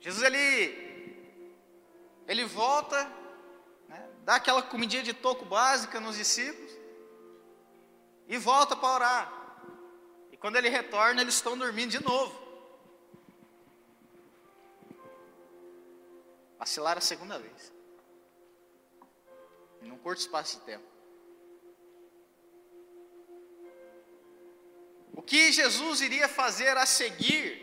Jesus 0.00 0.22
ele 0.22 0.94
ele 2.26 2.44
volta, 2.44 3.04
né, 3.88 4.10
dá 4.24 4.36
aquela 4.36 4.62
comidinha 4.62 5.02
de 5.02 5.12
toco 5.12 5.44
básica 5.44 6.00
nos 6.00 6.16
discípulos 6.16 6.72
e 8.26 8.38
volta 8.38 8.74
para 8.76 8.94
orar. 8.94 9.44
Quando 10.44 10.56
ele 10.56 10.68
retorna, 10.68 11.22
eles 11.22 11.36
estão 11.36 11.56
dormindo 11.56 11.92
de 11.92 12.04
novo. 12.04 12.38
Vacilaram 16.58 16.98
a 16.98 17.00
segunda 17.00 17.38
vez. 17.38 17.72
Em 19.80 19.90
um 19.90 19.96
curto 19.96 20.18
espaço 20.18 20.58
de 20.58 20.66
tempo. 20.66 20.84
O 25.14 25.22
que 25.22 25.52
Jesus 25.52 26.00
iria 26.00 26.28
fazer 26.28 26.76
a 26.76 26.84
seguir 26.84 27.62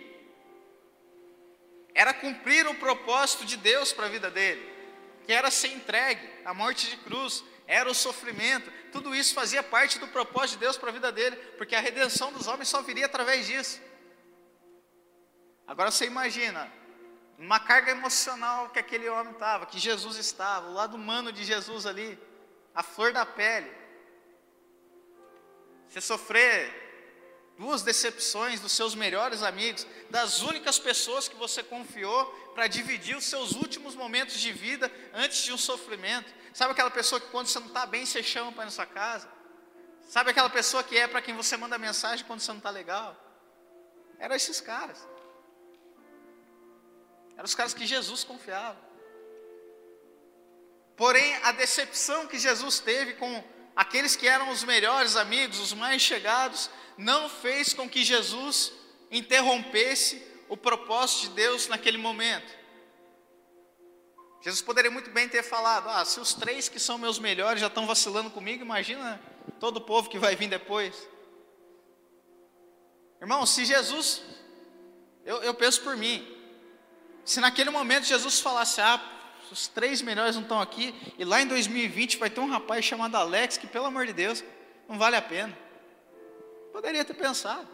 era 1.94 2.14
cumprir 2.14 2.66
o 2.68 2.76
propósito 2.76 3.46
de 3.46 3.58
Deus 3.58 3.92
para 3.92 4.06
a 4.06 4.10
vida 4.10 4.32
dele, 4.32 4.66
que 5.26 5.34
era 5.34 5.52
ser 5.52 5.68
entregue 5.68 6.28
à 6.46 6.54
morte 6.54 6.90
de 6.90 6.98
cruz, 6.98 7.44
era 7.68 7.90
o 7.90 7.94
sofrimento, 7.94 8.72
tudo 8.92 9.14
isso 9.14 9.34
fazia 9.34 9.62
parte 9.62 10.00
do 10.00 10.08
propósito 10.08 10.58
de 10.58 10.66
Deus 10.66 10.78
para 10.78 10.90
a 10.90 10.94
vida 10.94 11.12
dele, 11.12 11.36
porque 11.58 11.76
a 11.76 11.80
redenção 11.80 12.32
dos 12.32 12.48
homens 12.48 12.70
só 12.70 12.82
viria 12.82 13.06
através 13.06 13.48
disso. 13.48 13.82
Agora 15.68 15.92
você 15.92 16.06
imagina, 16.06 16.72
uma 17.38 17.60
carga 17.60 17.92
emocional 17.92 18.70
que 18.70 18.80
aquele 18.80 19.10
homem 19.10 19.34
estava, 19.34 19.66
que 19.66 19.80
Jesus 19.80 20.18
estava, 20.18 20.70
o 20.70 20.74
lado 20.74 20.96
humano 20.96 21.32
de 21.32 21.44
Jesus 21.44 21.86
ali, 21.86 22.18
a 22.74 22.84
flor 22.84 23.12
da 23.12 23.26
pele. 23.26 23.72
Você 25.88 26.00
sofrer 26.00 26.81
duas 27.62 27.84
decepções 27.84 28.60
dos 28.60 28.72
seus 28.72 28.96
melhores 28.96 29.44
amigos, 29.44 29.86
das 30.10 30.42
únicas 30.42 30.80
pessoas 30.80 31.28
que 31.28 31.36
você 31.36 31.62
confiou 31.62 32.26
para 32.56 32.66
dividir 32.66 33.16
os 33.16 33.26
seus 33.26 33.52
últimos 33.52 33.94
momentos 33.94 34.40
de 34.40 34.52
vida 34.52 34.92
antes 35.14 35.44
de 35.44 35.54
um 35.54 35.58
sofrimento. 35.58 36.34
Sabe 36.56 36.72
aquela 36.72 36.90
pessoa 36.90 37.22
que 37.22 37.28
quando 37.28 37.46
você 37.48 37.60
não 37.60 37.68
está 37.68 37.86
bem, 37.86 38.04
você 38.04 38.24
chama 38.24 38.52
para 38.52 38.64
ir 38.64 38.66
na 38.66 38.72
sua 38.72 38.88
casa? 38.88 39.30
Sabe 40.10 40.32
aquela 40.32 40.50
pessoa 40.50 40.84
que 40.84 40.98
é 40.98 41.08
para 41.08 41.22
quem 41.22 41.36
você 41.36 41.56
manda 41.56 41.78
mensagem 41.78 42.26
quando 42.26 42.40
você 42.40 42.52
não 42.52 42.58
está 42.58 42.72
legal? 42.72 43.16
Eram 44.18 44.36
esses 44.36 44.60
caras. 44.60 45.08
Eram 47.36 47.46
os 47.46 47.54
caras 47.54 47.76
que 47.76 47.86
Jesus 47.86 48.24
confiava. 48.24 48.82
Porém, 50.98 51.36
a 51.44 51.52
decepção 51.52 52.26
que 52.26 52.40
Jesus 52.40 52.80
teve 52.80 53.14
com 53.14 53.32
aqueles 53.76 54.16
que 54.16 54.28
eram 54.28 54.50
os 54.50 54.64
melhores 54.64 55.16
amigos, 55.16 55.60
os 55.60 55.74
mais 55.74 56.02
chegados, 56.02 56.70
não 56.98 57.30
fez 57.30 57.74
com 57.74 57.90
que 57.90 58.04
Jesus 58.04 58.72
interrompesse 59.10 60.22
o 60.48 60.58
propósito 60.58 61.22
de 61.22 61.30
Deus 61.36 61.68
naquele 61.68 61.98
momento. 61.98 62.62
Jesus 64.42 64.62
poderia 64.62 64.90
muito 64.90 65.10
bem 65.12 65.30
ter 65.30 65.44
falado: 65.44 65.88
Ah, 65.90 66.04
se 66.04 66.20
os 66.20 66.34
três 66.34 66.68
que 66.68 66.80
são 66.80 66.98
meus 66.98 67.20
melhores 67.20 67.62
já 67.62 67.68
estão 67.68 67.86
vacilando 67.86 68.30
comigo, 68.30 68.64
imagina 68.64 69.22
todo 69.60 69.78
o 69.78 69.82
povo 69.82 70.10
que 70.10 70.20
vai 70.20 70.36
vir 70.36 70.50
depois. 70.50 71.08
Irmão, 73.22 73.46
se 73.46 73.64
Jesus, 73.66 74.24
eu, 75.24 75.44
eu 75.44 75.54
penso 75.54 75.82
por 75.82 75.96
mim, 75.96 76.28
se 77.24 77.40
naquele 77.40 77.70
momento 77.70 78.06
Jesus 78.06 78.40
falasse: 78.40 78.82
Ah, 78.82 79.00
os 79.52 79.68
três 79.68 80.02
melhores 80.02 80.36
não 80.36 80.44
estão 80.44 80.62
aqui, 80.62 80.96
e 81.18 81.26
lá 81.26 81.42
em 81.42 81.48
2020 81.48 82.18
vai 82.18 82.30
ter 82.30 82.40
um 82.40 82.50
rapaz 82.50 82.86
chamado 82.86 83.16
Alex, 83.16 83.58
que 83.58 83.68
pelo 83.68 83.86
amor 83.86 84.06
de 84.06 84.14
Deus, 84.14 84.44
não 84.88 84.98
vale 84.98 85.16
a 85.16 85.22
pena. 85.22 85.58
Poderia 86.72 87.04
ter 87.04 87.14
pensado. 87.14 87.68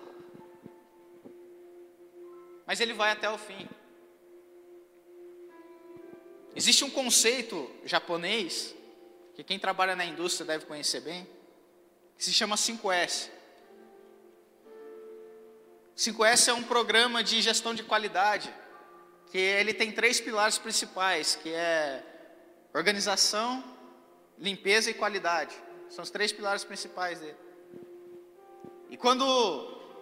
Mas 2.66 2.80
ele 2.80 2.94
vai 2.94 3.12
até 3.12 3.30
o 3.30 3.38
fim. 3.38 3.68
Existe 6.56 6.84
um 6.84 6.90
conceito 6.90 7.70
japonês, 7.86 8.76
que 9.36 9.44
quem 9.44 9.60
trabalha 9.60 9.96
na 9.96 10.04
indústria 10.04 10.46
deve 10.46 10.66
conhecer 10.66 11.02
bem, 11.02 11.28
que 12.18 12.26
se 12.26 12.34
chama 12.34 12.56
5S. 12.56 13.30
5S 15.96 16.48
é 16.48 16.54
um 16.54 16.64
programa 16.64 17.24
de 17.24 17.42
gestão 17.42 17.74
de 17.74 17.84
qualidade 17.84 18.54
que 19.32 19.38
ele 19.38 19.74
tem 19.74 19.92
três 19.92 20.20
pilares 20.20 20.58
principais, 20.58 21.36
que 21.36 21.50
é 21.50 22.04
organização, 22.74 23.64
limpeza 24.38 24.90
e 24.90 24.94
qualidade. 24.94 25.56
São 25.90 26.04
os 26.04 26.10
três 26.10 26.32
pilares 26.32 26.64
principais 26.64 27.20
dele. 27.20 27.38
E 28.90 28.98
quando 28.98 29.24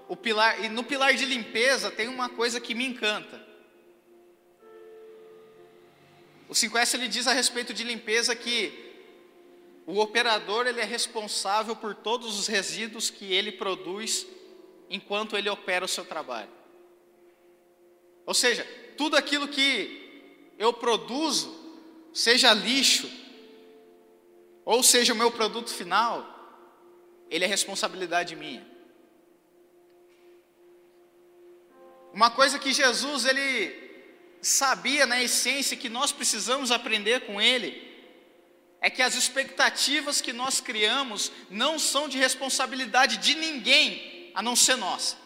o 0.08 0.15
pilar, 0.15 0.63
e 0.63 0.70
no 0.70 0.84
pilar 0.84 1.13
de 1.13 1.25
limpeza 1.25 1.89
tem 1.89 2.08
uma 2.08 2.29
coisa 2.29 2.60
que 2.60 2.75
me 2.75 2.86
encanta. 2.86 3.44
O 6.48 6.53
5S 6.53 6.94
ele 6.94 7.08
diz 7.08 7.27
a 7.27 7.34
respeito 7.34 7.74
de 7.74 7.84
limpeza 7.84 8.36
que 8.36 8.86
o 9.88 10.00
operador 10.00 10.67
ele 10.67 10.79
é 10.79 10.84
responsável 10.84 11.75
por 11.75 11.96
todos 11.96 12.39
os 12.39 12.48
resíduos 12.48 13.10
que 13.10 13.34
ele 13.34 13.51
produz 13.51 14.27
enquanto 14.89 15.36
ele 15.36 15.50
opera 15.50 15.86
o 15.86 15.88
seu 15.88 16.05
trabalho. 16.05 16.50
Ou 18.25 18.34
seja, 18.34 18.65
tudo 18.98 19.15
aquilo 19.15 19.48
que 19.48 20.53
eu 20.58 20.74
produzo, 20.74 21.53
seja 22.13 22.53
lixo, 22.53 23.10
ou 24.63 24.82
seja 24.82 25.13
o 25.13 25.15
meu 25.15 25.32
produto 25.32 25.74
final, 25.74 26.34
ele 27.29 27.46
é 27.46 27.48
responsabilidade 27.48 28.36
minha. 28.36 28.65
Uma 32.13 32.32
coisa 32.32 32.58
que 32.58 32.72
Jesus 32.72 33.25
ele 33.25 33.86
sabia 34.41 35.05
na 35.05 35.22
essência 35.22 35.75
que 35.75 35.89
nós 35.89 36.12
precisamos 36.12 36.72
aprender 36.72 37.25
com 37.25 37.41
ele 37.41 37.86
é 38.79 38.89
que 38.89 39.01
as 39.01 39.15
expectativas 39.15 40.22
que 40.22 40.32
nós 40.32 40.62
criamos 40.62 41.32
não 41.50 41.77
são 41.77 42.08
de 42.08 42.17
responsabilidade 42.17 43.17
de 43.17 43.36
ninguém 43.36 44.32
a 44.34 44.41
não 44.41 44.55
ser 44.55 44.75
nossa. 44.75 45.25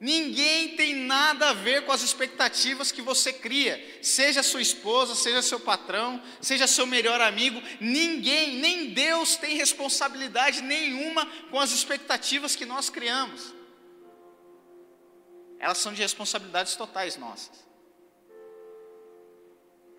Ninguém 0.00 0.76
tem 0.76 0.94
nada 0.94 1.50
a 1.50 1.52
ver 1.52 1.84
com 1.84 1.92
as 1.92 2.02
expectativas 2.02 2.90
que 2.90 3.00
você 3.00 3.32
cria, 3.32 3.98
seja 4.02 4.42
sua 4.42 4.60
esposa, 4.60 5.14
seja 5.14 5.40
seu 5.40 5.60
patrão, 5.60 6.22
seja 6.40 6.66
seu 6.66 6.86
melhor 6.86 7.20
amigo, 7.20 7.62
ninguém, 7.80 8.56
nem 8.56 8.90
Deus 8.92 9.36
tem 9.36 9.56
responsabilidade 9.56 10.62
nenhuma 10.62 11.26
com 11.50 11.58
as 11.58 11.70
expectativas 11.70 12.56
que 12.56 12.66
nós 12.66 12.90
criamos. 12.90 13.54
Elas 15.58 15.78
são 15.78 15.92
de 15.92 16.02
responsabilidades 16.02 16.76
totais 16.76 17.16
nossas. 17.16 17.64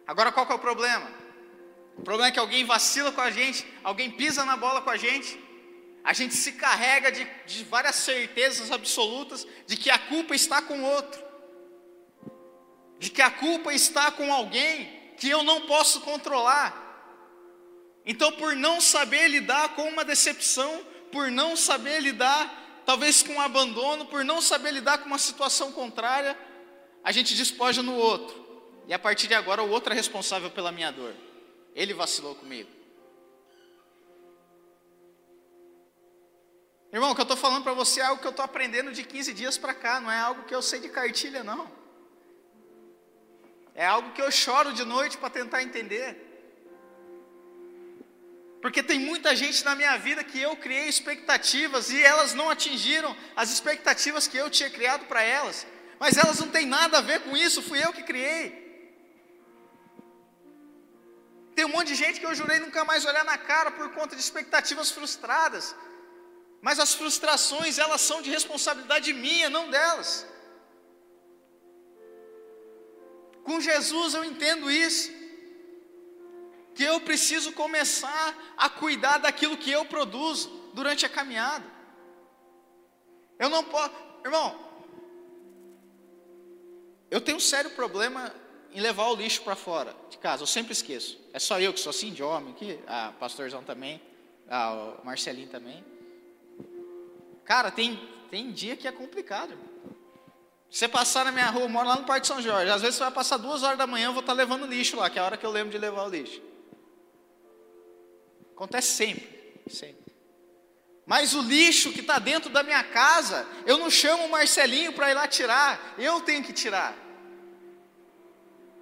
Agora 0.06 0.32
qual 0.32 0.46
que 0.46 0.52
é 0.52 0.56
o 0.56 0.60
problema? 0.60 1.10
O 1.98 2.04
problema 2.04 2.28
é 2.28 2.32
que 2.32 2.40
alguém 2.40 2.66
vacila 2.66 3.12
com 3.12 3.22
a 3.22 3.32
gente, 3.32 3.66
alguém 3.84 4.12
pisa 4.12 4.46
na 4.46 4.58
bola 4.58 4.82
com 4.82 4.90
a 4.90 4.98
gente, 4.98 5.40
a 6.06 6.14
gente 6.14 6.36
se 6.36 6.52
carrega 6.52 7.12
de, 7.12 7.28
de 7.48 7.64
várias 7.64 7.96
certezas 7.96 8.72
absolutas 8.72 9.46
de 9.66 9.76
que 9.76 9.90
a 9.90 9.98
culpa 9.98 10.36
está 10.36 10.62
com 10.62 10.84
outro, 10.84 11.20
de 13.00 13.10
que 13.10 13.24
a 13.24 13.32
culpa 13.32 13.74
está 13.74 14.12
com 14.12 14.32
alguém 14.32 15.14
que 15.18 15.28
eu 15.28 15.42
não 15.42 15.62
posso 15.62 16.02
controlar. 16.02 16.84
Então, 18.06 18.32
por 18.34 18.56
não 18.56 18.80
saber 18.80 19.28
lidar 19.28 19.70
com 19.70 19.90
uma 19.90 20.06
decepção, 20.06 20.86
por 21.12 21.32
não 21.32 21.58
saber 21.58 22.00
lidar, 22.02 22.84
talvez 22.86 23.24
com 23.24 23.34
um 23.34 23.42
abandono, 23.42 24.06
por 24.06 24.24
não 24.24 24.40
saber 24.40 24.74
lidar 24.74 25.00
com 25.00 25.08
uma 25.08 25.18
situação 25.18 25.72
contrária, 25.72 26.38
a 27.04 27.12
gente 27.12 27.34
despoja 27.34 27.82
no 27.82 27.96
outro. 27.96 28.46
E 28.88 28.94
a 28.94 29.00
partir 29.00 29.26
de 29.26 29.34
agora, 29.34 29.64
o 29.64 29.72
outro 29.72 29.92
é 29.92 29.96
responsável 29.96 30.52
pela 30.52 30.72
minha 30.72 30.92
dor. 30.92 31.16
Ele 31.74 31.96
vacilou 31.96 32.36
comigo. 32.36 32.75
Irmão, 36.96 37.12
o 37.12 37.16
que 37.16 37.20
eu 37.20 37.30
estou 37.30 37.36
falando 37.36 37.64
para 37.64 37.74
você 37.74 38.00
é 38.00 38.06
algo 38.06 38.22
que 38.22 38.28
eu 38.28 38.36
estou 38.36 38.46
aprendendo 38.46 38.90
de 38.98 39.04
15 39.04 39.34
dias 39.40 39.58
para 39.58 39.74
cá, 39.74 40.00
não 40.00 40.10
é 40.10 40.18
algo 40.18 40.44
que 40.44 40.56
eu 40.56 40.62
sei 40.62 40.80
de 40.80 40.88
cartilha, 40.98 41.44
não. 41.44 41.64
É 43.84 43.86
algo 43.86 44.14
que 44.14 44.22
eu 44.22 44.32
choro 44.32 44.72
de 44.72 44.86
noite 44.86 45.18
para 45.18 45.30
tentar 45.30 45.62
entender. 45.62 46.10
Porque 48.62 48.82
tem 48.82 48.98
muita 48.98 49.36
gente 49.36 49.66
na 49.66 49.76
minha 49.76 49.98
vida 49.98 50.24
que 50.24 50.40
eu 50.42 50.56
criei 50.56 50.88
expectativas 50.88 51.90
e 51.90 52.02
elas 52.02 52.34
não 52.34 52.50
atingiram 52.50 53.12
as 53.36 53.52
expectativas 53.56 54.26
que 54.26 54.38
eu 54.38 54.50
tinha 54.50 54.70
criado 54.70 55.06
para 55.06 55.22
elas. 55.22 55.68
Mas 56.00 56.16
elas 56.16 56.40
não 56.40 56.48
têm 56.48 56.66
nada 56.66 57.00
a 57.00 57.02
ver 57.02 57.20
com 57.26 57.36
isso, 57.36 57.62
fui 57.62 57.84
eu 57.86 57.92
que 57.92 58.04
criei. 58.04 58.46
Tem 61.58 61.66
um 61.66 61.74
monte 61.76 61.90
de 61.90 61.96
gente 61.96 62.22
que 62.22 62.26
eu 62.26 62.34
jurei 62.34 62.60
nunca 62.60 62.86
mais 62.86 63.04
olhar 63.04 63.26
na 63.26 63.38
cara 63.38 63.70
por 63.72 63.90
conta 63.92 64.16
de 64.16 64.22
expectativas 64.22 64.92
frustradas. 64.92 65.76
Mas 66.66 66.80
as 66.80 66.96
frustrações, 66.96 67.78
elas 67.78 68.02
são 68.02 68.24
de 68.24 68.32
responsabilidade 68.32 69.14
minha, 69.14 69.52
não 69.52 69.70
delas. 69.70 70.26
Com 73.44 73.62
Jesus 73.62 74.16
eu 74.16 74.24
entendo 74.26 74.72
isso. 74.72 75.12
Que 76.74 76.84
eu 76.84 77.00
preciso 77.02 77.52
começar 77.52 78.36
a 78.58 78.68
cuidar 78.68 79.20
daquilo 79.20 79.60
que 79.64 79.70
eu 79.70 79.86
produzo 79.86 80.50
durante 80.74 81.06
a 81.06 81.10
caminhada. 81.18 81.66
Eu 83.38 83.50
não 83.50 83.64
posso, 83.64 83.94
irmão, 84.26 84.60
eu 87.12 87.22
tenho 87.22 87.38
um 87.38 87.48
sério 87.54 87.70
problema 87.82 88.34
em 88.72 88.82
levar 88.82 89.08
o 89.10 89.16
lixo 89.16 89.44
para 89.44 89.56
fora 89.56 89.96
de 90.10 90.18
casa, 90.18 90.42
eu 90.42 90.48
sempre 90.48 90.74
esqueço. 90.74 91.20
É 91.32 91.38
só 91.38 91.60
eu 91.60 91.72
que 91.72 91.80
sou 91.80 91.92
assim 91.92 92.12
de 92.12 92.24
homem 92.24 92.56
aqui, 92.56 92.80
a 92.88 93.12
pastorzão 93.20 93.64
também, 93.64 94.02
a, 94.50 94.74
o 94.74 95.06
Marcelinho 95.06 95.50
também. 95.50 95.95
Cara, 97.46 97.72
tem, 97.72 97.98
tem 98.30 98.52
dia 98.52 98.76
que 98.76 98.88
é 98.88 98.92
complicado. 98.92 99.56
Você 100.70 100.88
passar 100.88 101.24
na 101.24 101.32
minha 101.32 101.50
rua, 101.50 101.64
eu 101.64 101.70
moro 101.70 101.88
lá 101.88 101.96
no 101.96 102.06
Parque 102.06 102.28
São 102.28 102.42
Jorge. 102.42 102.70
Às 102.70 102.82
vezes 102.82 102.98
você 102.98 103.04
vai 103.04 103.12
passar 103.14 103.38
duas 103.38 103.64
horas 103.64 103.78
da 103.78 103.88
manhã, 103.88 104.08
eu 104.08 104.14
vou 104.14 104.22
estar 104.22 104.34
levando 104.34 104.66
lixo 104.66 104.98
lá, 104.98 105.10
que 105.10 105.18
é 105.18 105.22
a 105.22 105.26
hora 105.26 105.38
que 105.38 105.46
eu 105.46 105.52
lembro 105.52 105.72
de 105.72 105.78
levar 105.78 106.04
o 106.04 106.10
lixo. 106.10 106.42
Acontece 108.54 108.90
sempre, 108.94 109.64
sempre. 109.70 110.04
Mas 111.06 111.36
o 111.36 111.42
lixo 111.42 111.94
que 111.94 112.00
está 112.00 112.18
dentro 112.18 112.50
da 112.50 112.64
minha 112.64 112.84
casa, 112.84 113.48
eu 113.66 113.78
não 113.78 113.92
chamo 113.92 114.26
o 114.26 114.30
Marcelinho 114.30 114.92
para 114.92 115.12
ir 115.12 115.14
lá 115.14 115.28
tirar, 115.28 115.94
eu 116.00 116.20
tenho 116.22 116.44
que 116.44 116.52
tirar. 116.52 116.96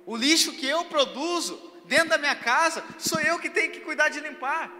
O 0.06 0.16
lixo 0.16 0.54
que 0.54 0.66
eu 0.66 0.86
produzo 0.86 1.60
dentro 1.86 2.10
da 2.10 2.18
minha 2.18 2.36
casa, 2.36 2.84
sou 2.98 3.20
eu 3.20 3.40
que 3.40 3.50
tenho 3.50 3.72
que 3.72 3.82
cuidar 3.82 4.10
de 4.10 4.20
limpar. 4.20 4.72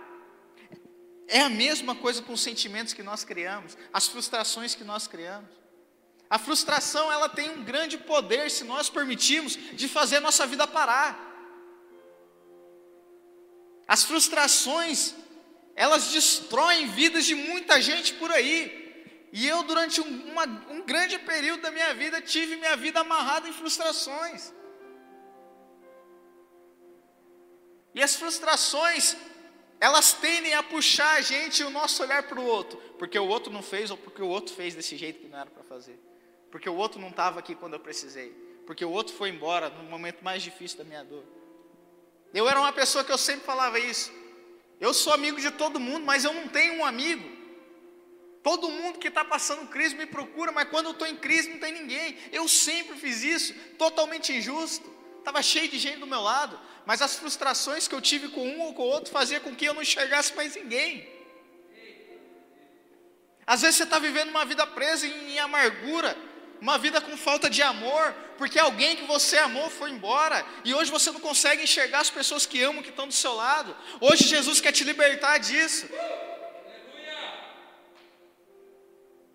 É 1.28 1.42
a 1.42 1.50
mesma 1.50 1.96
coisa 1.96 2.22
com 2.22 2.34
os 2.34 2.42
sentimentos 2.42 2.94
que 2.94 3.04
nós 3.04 3.24
criamos, 3.24 3.78
as 3.92 4.08
frustrações 4.08 4.76
que 4.76 4.84
nós 4.84 5.08
criamos. 5.08 5.50
A 6.30 6.40
frustração, 6.40 7.12
ela 7.12 7.30
tem 7.30 7.50
um 7.52 7.64
grande 7.64 7.98
poder, 7.98 8.50
se 8.50 8.64
nós 8.64 8.90
permitirmos, 8.90 9.56
de 9.74 9.88
fazer 9.88 10.18
a 10.18 10.22
nossa 10.22 10.46
vida 10.48 10.66
parar. 10.66 11.12
As 13.88 14.04
frustrações, 14.04 15.14
elas 15.76 16.12
destroem 16.12 16.88
vidas 16.88 17.26
de 17.26 17.36
muita 17.36 17.82
gente 17.82 18.14
por 18.16 18.32
aí. 18.32 18.82
E 19.32 19.48
eu, 19.48 19.64
durante 19.64 20.00
um, 20.02 20.32
uma, 20.32 20.46
um 20.70 20.82
grande 20.82 21.18
período 21.20 21.62
da 21.62 21.72
minha 21.72 21.94
vida, 21.94 22.22
tive 22.22 22.56
minha 22.56 22.76
vida 22.76 23.00
amarrada 23.02 23.48
em 23.48 23.54
frustrações. 23.54 24.52
E 27.96 28.02
as 28.02 28.16
frustrações, 28.16 29.16
elas 29.84 30.14
tendem 30.14 30.54
a 30.54 30.64
puxar 30.64 31.16
a 31.16 31.22
gente 31.22 31.62
e 31.62 31.66
o 31.66 31.70
nosso 31.70 32.02
olhar 32.02 32.24
para 32.24 32.40
o 32.40 32.46
outro, 32.46 32.78
porque 32.98 33.20
o 33.20 33.28
outro 33.28 33.52
não 33.52 33.62
fez 33.62 33.92
ou 33.92 33.98
porque 33.98 34.22
o 34.22 34.30
outro 34.30 34.56
fez 34.56 34.74
desse 34.74 34.96
jeito 34.96 35.20
que 35.20 35.28
não 35.28 35.38
era 35.38 35.50
para 35.50 35.62
fazer, 35.62 36.00
porque 36.50 36.70
o 36.70 36.76
outro 36.76 37.02
não 37.02 37.10
estava 37.10 37.42
aqui 37.42 37.54
quando 37.54 37.74
eu 37.74 37.82
precisei, 37.82 38.30
porque 38.66 38.86
o 38.86 38.90
outro 38.90 39.14
foi 39.14 39.28
embora 39.28 39.70
no 39.70 39.84
momento 39.84 40.24
mais 40.24 40.42
difícil 40.42 40.78
da 40.78 40.86
minha 40.86 41.04
dor. 41.04 41.26
Eu 42.34 42.48
era 42.48 42.62
uma 42.62 42.72
pessoa 42.72 43.04
que 43.04 43.12
eu 43.12 43.18
sempre 43.18 43.46
falava 43.46 43.78
isso. 43.78 44.10
Eu 44.80 44.94
sou 44.94 45.12
amigo 45.12 45.38
de 45.42 45.52
todo 45.52 45.82
mundo, 45.82 46.06
mas 46.06 46.24
eu 46.24 46.34
não 46.34 46.48
tenho 46.48 46.76
um 46.76 46.86
amigo. 46.86 47.30
Todo 48.42 48.70
mundo 48.70 49.00
que 49.00 49.10
está 49.10 49.26
passando 49.26 49.68
crise 49.68 49.96
me 49.96 50.06
procura, 50.06 50.54
mas 50.54 50.70
quando 50.70 50.86
eu 50.86 50.92
estou 50.94 51.10
em 51.10 51.18
crise 51.18 51.50
não 51.50 51.60
tem 51.60 51.74
ninguém. 51.74 52.18
Eu 52.32 52.48
sempre 52.48 52.98
fiz 52.98 53.22
isso, 53.22 53.54
totalmente 53.78 54.32
injusto. 54.32 54.93
Estava 55.24 55.42
cheio 55.42 55.70
de 55.70 55.80
gente 55.80 56.00
do 56.00 56.06
meu 56.14 56.20
lado, 56.20 56.60
mas 56.86 57.02
as 57.02 57.16
frustrações 57.16 57.88
que 57.88 57.96
eu 57.96 58.02
tive 58.02 58.28
com 58.28 58.46
um 58.46 58.60
ou 58.64 58.74
com 58.74 58.84
o 58.84 58.86
outro 58.88 59.10
fazia 59.10 59.40
com 59.40 59.56
que 59.56 59.64
eu 59.64 59.74
não 59.74 59.82
enxergasse 59.82 60.36
mais 60.36 60.54
ninguém. 60.58 61.08
Às 63.48 63.62
vezes 63.62 63.78
você 63.78 63.84
está 63.84 64.00
vivendo 64.00 64.32
uma 64.32 64.44
vida 64.44 64.68
presa 64.68 65.08
em, 65.08 65.32
em 65.32 65.40
amargura, 65.40 66.18
uma 66.60 66.78
vida 66.78 67.00
com 67.00 67.16
falta 67.16 67.50
de 67.50 67.62
amor, 67.62 68.14
porque 68.38 68.60
alguém 68.60 68.98
que 68.98 69.06
você 69.06 69.38
amou 69.38 69.70
foi 69.70 69.92
embora, 69.92 70.46
e 70.66 70.74
hoje 70.74 70.92
você 70.92 71.10
não 71.10 71.22
consegue 71.22 71.64
enxergar 71.64 72.02
as 72.02 72.10
pessoas 72.10 72.46
que 72.46 72.62
amam 72.62 72.84
que 72.84 72.90
estão 72.90 73.08
do 73.08 73.14
seu 73.14 73.34
lado. 73.34 73.74
Hoje 74.02 74.26
Jesus 74.26 74.60
quer 74.60 74.74
te 74.74 74.84
libertar 74.84 75.38
disso. 75.38 75.88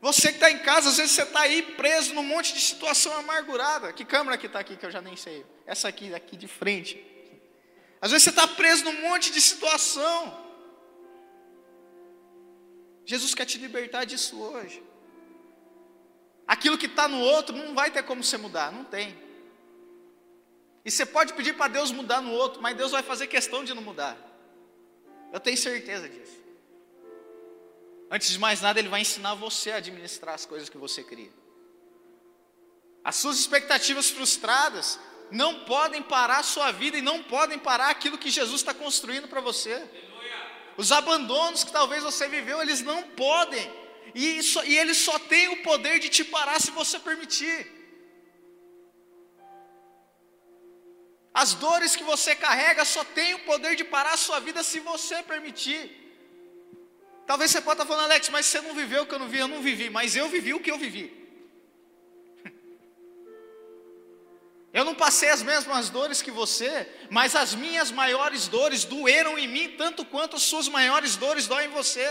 Você 0.02 0.28
que 0.28 0.34
está 0.34 0.50
em 0.50 0.58
casa, 0.58 0.90
às 0.90 0.98
vezes 0.98 1.12
você 1.12 1.22
está 1.22 1.40
aí 1.40 1.62
preso 1.62 2.12
num 2.12 2.22
monte 2.22 2.52
de 2.52 2.60
situação 2.60 3.16
amargurada. 3.16 3.90
Que 3.90 4.04
câmera 4.04 4.36
que 4.36 4.46
está 4.46 4.58
aqui 4.58 4.76
que 4.76 4.84
eu 4.84 4.90
já 4.90 5.00
nem 5.00 5.16
sei? 5.16 5.46
Essa 5.74 5.86
aqui, 5.92 6.14
aqui 6.14 6.34
de 6.42 6.48
frente. 6.48 6.94
Às 8.00 8.10
vezes 8.10 8.24
você 8.24 8.30
está 8.30 8.48
preso 8.48 8.84
num 8.86 9.00
monte 9.02 9.30
de 9.30 9.40
situação. 9.40 10.18
Jesus 13.04 13.34
quer 13.34 13.44
te 13.44 13.58
libertar 13.58 14.04
disso 14.04 14.40
hoje. 14.40 14.82
Aquilo 16.46 16.78
que 16.78 16.86
está 16.86 17.06
no 17.06 17.20
outro 17.20 17.54
não 17.54 17.74
vai 17.74 17.90
ter 17.90 18.02
como 18.02 18.24
você 18.24 18.38
mudar, 18.38 18.72
não 18.72 18.84
tem. 18.84 19.08
E 20.86 20.90
você 20.90 21.04
pode 21.04 21.34
pedir 21.34 21.54
para 21.54 21.68
Deus 21.68 21.90
mudar 21.90 22.22
no 22.22 22.32
outro, 22.32 22.62
mas 22.62 22.74
Deus 22.74 22.92
vai 22.92 23.02
fazer 23.02 23.26
questão 23.26 23.62
de 23.62 23.74
não 23.74 23.82
mudar. 23.82 24.16
Eu 25.30 25.38
tenho 25.38 25.58
certeza 25.58 26.08
disso. 26.08 26.38
Antes 28.10 28.30
de 28.30 28.38
mais 28.38 28.62
nada, 28.62 28.78
Ele 28.78 28.88
vai 28.88 29.02
ensinar 29.02 29.34
você 29.34 29.70
a 29.72 29.76
administrar 29.76 30.34
as 30.34 30.46
coisas 30.46 30.70
que 30.70 30.78
você 30.78 31.02
cria. 31.02 31.32
As 33.04 33.16
suas 33.16 33.38
expectativas 33.38 34.08
frustradas 34.08 34.98
não 35.30 35.60
podem 35.60 36.02
parar 36.02 36.38
a 36.38 36.42
sua 36.42 36.70
vida 36.72 36.96
e 36.96 37.02
não 37.02 37.22
podem 37.22 37.58
parar 37.58 37.90
aquilo 37.90 38.18
que 38.18 38.30
Jesus 38.30 38.60
está 38.60 38.72
construindo 38.72 39.28
para 39.28 39.40
você. 39.40 39.82
Os 40.76 40.92
abandonos 40.92 41.64
que 41.64 41.72
talvez 41.72 42.02
você 42.02 42.28
viveu, 42.28 42.62
eles 42.62 42.82
não 42.82 43.02
podem. 43.02 43.70
E, 44.14 44.38
isso, 44.38 44.62
e 44.64 44.78
eles 44.78 44.96
só 44.98 45.18
têm 45.18 45.48
o 45.48 45.62
poder 45.62 45.98
de 45.98 46.08
te 46.08 46.24
parar 46.24 46.60
se 46.60 46.70
você 46.70 46.98
permitir. 46.98 47.78
As 51.34 51.54
dores 51.54 51.94
que 51.94 52.02
você 52.04 52.34
carrega 52.34 52.84
só 52.84 53.04
têm 53.04 53.34
o 53.34 53.40
poder 53.40 53.76
de 53.76 53.84
parar 53.84 54.14
a 54.14 54.16
sua 54.16 54.40
vida 54.40 54.62
se 54.62 54.80
você 54.80 55.22
permitir. 55.22 55.80
Talvez 57.26 57.50
você 57.50 57.60
possa 57.60 57.82
estar 57.82 57.86
falando, 57.86 58.06
Alex, 58.06 58.28
mas 58.30 58.46
você 58.46 58.60
não 58.60 58.74
viveu 58.74 59.02
o 59.02 59.06
que 59.06 59.14
eu 59.14 59.18
não 59.18 59.28
vi, 59.28 59.38
eu 59.38 59.48
não 59.48 59.60
vivi, 59.60 59.90
mas 59.90 60.16
eu 60.16 60.28
vivi 60.28 60.54
o 60.54 60.60
que 60.60 60.70
eu 60.70 60.78
vivi. 60.78 61.27
Eu 64.72 64.84
não 64.84 64.94
passei 64.94 65.30
as 65.30 65.42
mesmas 65.42 65.88
dores 65.88 66.20
que 66.20 66.30
você, 66.30 66.86
mas 67.10 67.34
as 67.34 67.54
minhas 67.54 67.90
maiores 67.90 68.48
dores 68.48 68.84
doeram 68.84 69.38
em 69.38 69.48
mim 69.48 69.74
tanto 69.78 70.04
quanto 70.04 70.36
as 70.36 70.42
suas 70.42 70.68
maiores 70.68 71.16
dores 71.16 71.46
doem 71.46 71.68
em 71.68 71.70
você. 71.70 72.06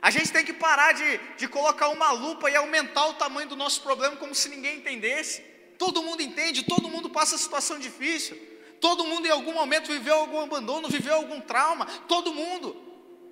A 0.00 0.10
gente 0.10 0.32
tem 0.32 0.44
que 0.44 0.52
parar 0.52 0.92
de, 0.92 1.18
de 1.36 1.48
colocar 1.48 1.88
uma 1.88 2.10
lupa 2.12 2.50
e 2.50 2.56
aumentar 2.56 3.06
o 3.08 3.14
tamanho 3.14 3.48
do 3.48 3.56
nosso 3.56 3.82
problema 3.82 4.16
como 4.16 4.34
se 4.34 4.48
ninguém 4.48 4.78
entendesse. 4.78 5.42
Todo 5.76 6.02
mundo 6.02 6.22
entende, 6.22 6.64
todo 6.64 6.88
mundo 6.88 7.10
passa 7.10 7.36
situação 7.36 7.78
difícil. 7.78 8.36
Todo 8.80 9.04
mundo 9.04 9.26
em 9.26 9.30
algum 9.30 9.52
momento 9.52 9.88
viveu 9.88 10.14
algum 10.14 10.40
abandono, 10.40 10.88
viveu 10.88 11.14
algum 11.14 11.40
trauma. 11.40 11.84
Todo 12.06 12.32
mundo. 12.32 12.76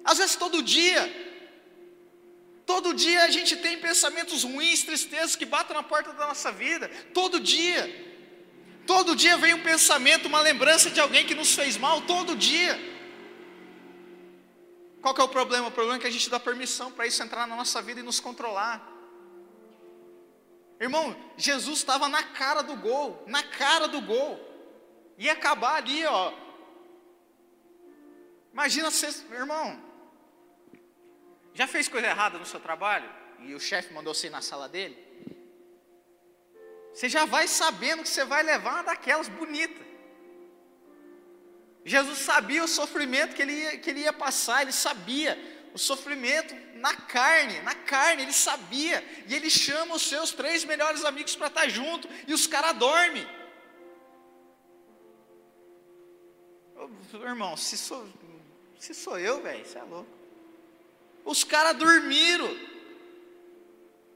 Às 0.05 0.19
vezes 0.19 0.37
todo 0.37 0.63
dia. 0.63 1.26
Todo 2.67 2.93
dia 2.93 3.23
a 3.23 3.31
gente 3.31 3.55
tem 3.57 3.79
pensamentos 3.79 4.43
ruins, 4.43 4.83
tristezas 4.83 5.37
que 5.37 5.47
batem 5.47 5.77
na 5.77 5.85
porta 5.85 6.13
da 6.13 6.27
nossa 6.27 6.51
vida. 6.51 6.89
Todo 7.15 7.39
dia. 7.39 8.05
Todo 8.85 9.15
dia 9.15 9.37
vem 9.37 9.55
um 9.55 9.63
pensamento, 9.63 10.27
uma 10.27 10.41
lembrança 10.41 10.91
de 10.91 11.01
alguém 11.01 11.25
que 11.25 11.35
nos 11.35 11.55
fez 11.55 11.77
mal. 11.77 12.03
Todo 12.03 12.35
dia. 12.35 12.77
Qual 15.01 15.15
que 15.15 15.21
é 15.21 15.25
o 15.25 15.29
problema? 15.29 15.69
O 15.69 15.71
problema 15.71 15.99
é 15.99 16.01
que 16.01 16.09
a 16.09 16.11
gente 16.11 16.29
dá 16.29 16.41
permissão 16.41 16.91
para 16.91 17.07
isso 17.07 17.23
entrar 17.23 17.47
na 17.47 17.55
nossa 17.55 17.81
vida 17.81 18.01
e 18.01 18.03
nos 18.03 18.19
controlar. 18.19 18.85
Irmão, 20.81 21.17
Jesus 21.37 21.79
estava 21.79 22.09
na 22.09 22.25
cara 22.25 22.63
do 22.63 22.77
gol, 22.77 23.23
na 23.29 23.45
cara 23.45 23.87
do 23.87 24.01
gol. 24.01 24.41
Ia 25.17 25.33
acabar 25.33 25.77
ali, 25.77 26.05
ó. 26.05 26.33
Imagina 28.53 28.89
irmão, 29.31 29.86
já 31.57 31.67
fez 31.67 31.89
coisa 31.89 32.07
errada 32.07 32.39
no 32.39 32.45
seu 32.45 32.61
trabalho 32.61 33.11
e 33.41 33.55
o 33.55 33.61
chefe 33.69 33.93
mandou 33.95 34.13
você 34.13 34.27
ir 34.27 34.31
na 34.31 34.43
sala 34.43 34.69
dele? 34.69 34.97
Você 36.93 37.09
já 37.09 37.25
vai 37.25 37.49
sabendo 37.49 38.03
que 38.03 38.11
você 38.11 38.27
vai 38.27 38.43
levar 38.43 38.75
uma 38.75 38.83
daquelas 38.83 39.27
bonita. 39.27 39.83
Jesus 41.83 42.19
sabia 42.19 42.63
o 42.63 42.69
sofrimento 42.69 43.35
que 43.35 43.41
ele, 43.41 43.53
ia, 43.53 43.79
que 43.79 43.89
ele 43.89 44.01
ia 44.01 44.13
passar, 44.13 44.61
ele 44.63 44.73
sabia 44.73 45.33
o 45.73 45.79
sofrimento 45.79 46.55
na 46.75 46.95
carne, 46.95 47.61
na 47.63 47.75
carne, 47.75 48.23
ele 48.25 48.35
sabia, 48.35 49.03
e 49.27 49.35
ele 49.35 49.49
chama 49.49 49.95
os 49.95 50.03
seus 50.03 50.33
três 50.33 50.63
melhores 50.65 51.07
amigos 51.07 51.35
para 51.37 51.47
estar 51.47 51.69
junto, 51.69 52.07
e 52.27 52.35
os 52.35 52.47
caras 52.47 52.77
dormem. 52.77 53.27
Irmão, 57.15 57.57
se 57.57 57.79
so, 57.79 58.07
Se 58.79 58.93
sou 58.93 59.19
eu, 59.19 59.43
velho, 59.43 59.65
você 59.65 59.79
é 59.79 59.83
louco. 59.83 60.26
Os 61.27 61.43
caras 61.43 61.77
dormiram. 61.77 62.57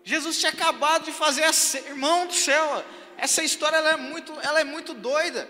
Jesus 0.05 0.39
tinha 0.39 0.53
acabado 0.53 1.05
de 1.05 1.13
fazer 1.13 1.43
a 1.43 1.51
irmão 1.89 2.29
do 2.29 2.33
céu. 2.33 2.85
Essa 3.19 3.43
história 3.43 3.77
ela 3.77 3.91
é 3.91 3.97
muito, 3.97 4.33
ela 4.41 4.61
é 4.61 4.65
muito 4.65 4.95
doida. 4.95 5.47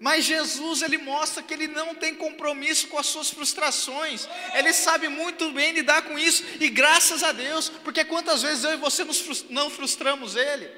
Mas 0.00 0.24
Jesus 0.24 0.82
ele 0.82 0.98
mostra 0.98 1.42
que 1.42 1.52
ele 1.52 1.68
não 1.68 1.94
tem 1.94 2.14
compromisso 2.14 2.88
com 2.88 2.98
as 2.98 3.06
suas 3.06 3.30
frustrações. 3.30 4.26
Ele 4.54 4.72
sabe 4.72 5.08
muito 5.08 5.50
bem 5.52 5.72
lidar 5.72 6.02
com 6.02 6.18
isso 6.18 6.42
e 6.58 6.68
graças 6.70 7.22
a 7.22 7.30
Deus, 7.30 7.68
porque 7.84 8.04
quantas 8.04 8.42
vezes 8.42 8.64
eu 8.64 8.72
e 8.72 8.76
você 8.76 9.04
nos 9.04 9.44
não 9.50 9.68
frustramos 9.68 10.34
ele? 10.34 10.70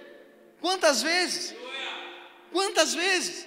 Quantas 0.60 1.00
vezes? 1.00 1.54
Quantas 2.52 2.92
vezes? 2.92 3.46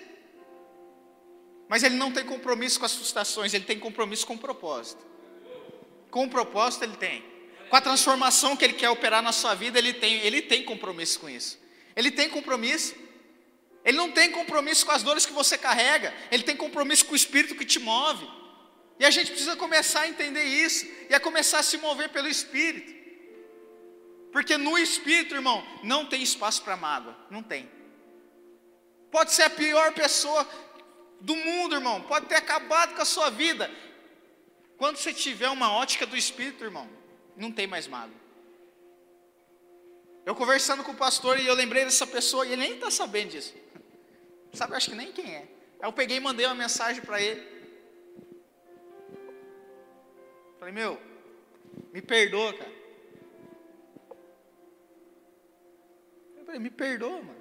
Mas 1.68 1.84
ele 1.84 1.96
não 1.96 2.12
tem 2.12 2.26
compromisso 2.26 2.80
com 2.80 2.86
as 2.86 2.94
frustrações, 2.94 3.54
ele 3.54 3.66
tem 3.66 3.80
compromisso 3.80 4.26
com 4.26 4.36
o 4.36 4.40
propósito. 4.40 5.12
Com 6.12 6.26
o 6.26 6.30
propósito 6.30 6.84
ele 6.84 6.98
tem. 6.98 7.24
Com 7.70 7.76
a 7.78 7.82
transformação 7.82 8.56
que 8.56 8.66
ele 8.66 8.74
quer 8.74 8.90
operar 8.90 9.24
na 9.24 9.32
sua 9.32 9.56
vida, 9.56 9.80
ele 9.80 9.94
tem, 9.94 10.16
ele 10.20 10.42
tem 10.42 10.62
compromisso 10.64 11.20
com 11.22 11.30
isso. 11.30 11.58
Ele 11.96 12.12
tem 12.12 12.30
compromisso. 12.30 12.94
Ele 13.84 13.98
não 13.98 14.12
tem 14.12 14.30
compromisso 14.30 14.86
com 14.86 14.92
as 14.92 15.02
dores 15.02 15.26
que 15.26 15.34
você 15.34 15.58
carrega, 15.58 16.14
ele 16.32 16.44
tem 16.44 16.56
compromisso 16.56 17.06
com 17.06 17.14
o 17.14 17.16
espírito 17.16 17.56
que 17.56 17.66
te 17.66 17.80
move. 17.80 18.28
E 19.00 19.06
a 19.06 19.10
gente 19.10 19.32
precisa 19.32 19.56
começar 19.56 20.02
a 20.02 20.08
entender 20.08 20.44
isso 20.44 20.86
e 21.10 21.16
a 21.16 21.20
começar 21.20 21.60
a 21.60 21.64
se 21.64 21.78
mover 21.78 22.10
pelo 22.10 22.28
espírito. 22.28 22.94
Porque 24.32 24.58
no 24.58 24.78
espírito, 24.78 25.34
irmão, 25.34 25.66
não 25.84 26.06
tem 26.06 26.22
espaço 26.22 26.62
para 26.62 26.78
mágoa, 26.78 27.18
não 27.30 27.42
tem. 27.42 27.70
Pode 29.10 29.34
ser 29.34 29.44
a 29.44 29.50
pior 29.50 29.92
pessoa 29.94 30.48
do 31.20 31.36
mundo, 31.36 31.76
irmão, 31.76 32.02
pode 32.04 32.28
ter 32.28 32.36
acabado 32.36 32.96
com 32.96 33.02
a 33.02 33.06
sua 33.06 33.30
vida. 33.30 33.70
Quando 34.82 34.98
você 34.98 35.14
tiver 35.14 35.48
uma 35.48 35.72
ótica 35.72 36.08
do 36.08 36.18
espírito, 36.18 36.64
irmão, 36.64 36.90
não 37.38 37.52
tem 37.52 37.68
mais 37.68 37.88
mágoa. 37.88 38.20
Eu 40.26 40.34
conversando 40.34 40.84
com 40.84 40.92
o 40.92 40.96
pastor 40.96 41.40
e 41.40 41.46
eu 41.46 41.54
lembrei 41.54 41.86
dessa 41.86 42.08
pessoa 42.08 42.48
e 42.48 42.54
ele 42.54 42.64
nem 42.64 42.74
está 42.74 42.90
sabendo 42.90 43.30
disso. 43.30 43.54
Sabe, 44.52 44.76
acho 44.76 44.90
que 44.90 44.96
nem 44.96 45.12
quem 45.12 45.36
é. 45.36 45.48
Aí 45.80 45.88
eu 45.88 45.94
peguei 45.94 46.18
e 46.18 46.20
mandei 46.20 46.48
uma 46.48 46.56
mensagem 46.56 47.04
para 47.04 47.22
ele. 47.22 47.48
Falei, 50.58 50.74
meu, 50.74 51.00
me 51.94 52.02
perdoa, 52.02 52.52
cara. 52.52 52.74
Eu 56.38 56.44
falei, 56.44 56.60
me 56.60 56.72
perdoa, 56.72 57.22
mano. 57.22 57.41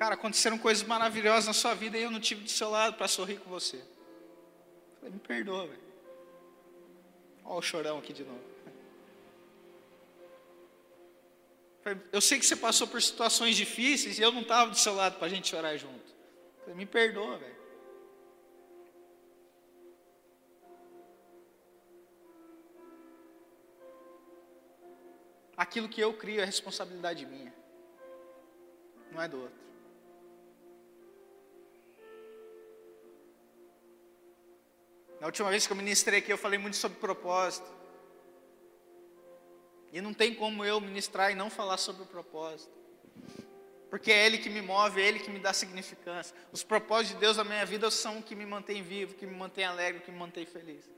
Cara, 0.00 0.14
aconteceram 0.14 0.56
coisas 0.56 0.82
maravilhosas 0.82 1.46
na 1.46 1.52
sua 1.52 1.74
vida 1.74 1.98
e 1.98 2.02
eu 2.02 2.10
não 2.10 2.18
tive 2.18 2.42
do 2.42 2.48
seu 2.48 2.70
lado 2.70 2.96
para 2.96 3.06
sorrir 3.06 3.38
com 3.38 3.50
você. 3.50 3.76
Eu 3.76 4.96
falei, 4.98 5.12
me 5.12 5.20
perdoa, 5.20 5.66
velho. 5.66 5.80
Olha 7.44 7.58
o 7.58 7.60
chorão 7.60 7.98
aqui 7.98 8.14
de 8.14 8.24
novo. 8.24 8.40
Eu 12.10 12.20
sei 12.22 12.38
que 12.38 12.46
você 12.46 12.56
passou 12.56 12.86
por 12.88 13.02
situações 13.02 13.54
difíceis 13.56 14.18
e 14.18 14.22
eu 14.22 14.32
não 14.32 14.40
estava 14.40 14.70
do 14.70 14.78
seu 14.78 14.94
lado 14.94 15.18
para 15.18 15.26
a 15.26 15.28
gente 15.28 15.48
chorar 15.48 15.76
junto. 15.76 16.14
Falei, 16.60 16.76
me 16.76 16.86
perdoa, 16.86 17.36
velho. 17.36 17.60
Aquilo 25.58 25.90
que 25.90 26.00
eu 26.00 26.14
crio 26.14 26.40
é 26.40 26.44
responsabilidade 26.46 27.26
minha, 27.26 27.52
não 29.12 29.20
é 29.20 29.28
do 29.28 29.42
outro. 29.42 29.69
Na 35.20 35.26
última 35.26 35.50
vez 35.50 35.66
que 35.66 35.72
eu 35.72 35.76
ministrei 35.76 36.18
aqui, 36.18 36.32
eu 36.32 36.38
falei 36.38 36.58
muito 36.58 36.76
sobre 36.76 36.98
propósito. 36.98 37.70
E 39.92 40.00
não 40.00 40.14
tem 40.14 40.34
como 40.34 40.64
eu 40.64 40.80
ministrar 40.80 41.30
e 41.30 41.34
não 41.34 41.50
falar 41.50 41.76
sobre 41.76 42.02
o 42.02 42.06
propósito. 42.06 42.72
Porque 43.90 44.10
é 44.10 44.24
Ele 44.24 44.38
que 44.38 44.48
me 44.48 44.62
move, 44.62 45.02
é 45.02 45.06
Ele 45.06 45.18
que 45.18 45.30
me 45.30 45.38
dá 45.38 45.52
significância. 45.52 46.34
Os 46.52 46.62
propósitos 46.62 47.14
de 47.14 47.20
Deus 47.20 47.36
na 47.36 47.44
minha 47.44 47.66
vida 47.66 47.90
são 47.90 48.18
o 48.18 48.22
que 48.22 48.34
me 48.34 48.46
mantém 48.46 48.82
vivo, 48.82 49.14
que 49.14 49.26
me 49.26 49.36
mantém 49.36 49.64
alegre, 49.64 50.00
que 50.00 50.10
me 50.10 50.18
mantém 50.18 50.46
feliz. 50.46 50.88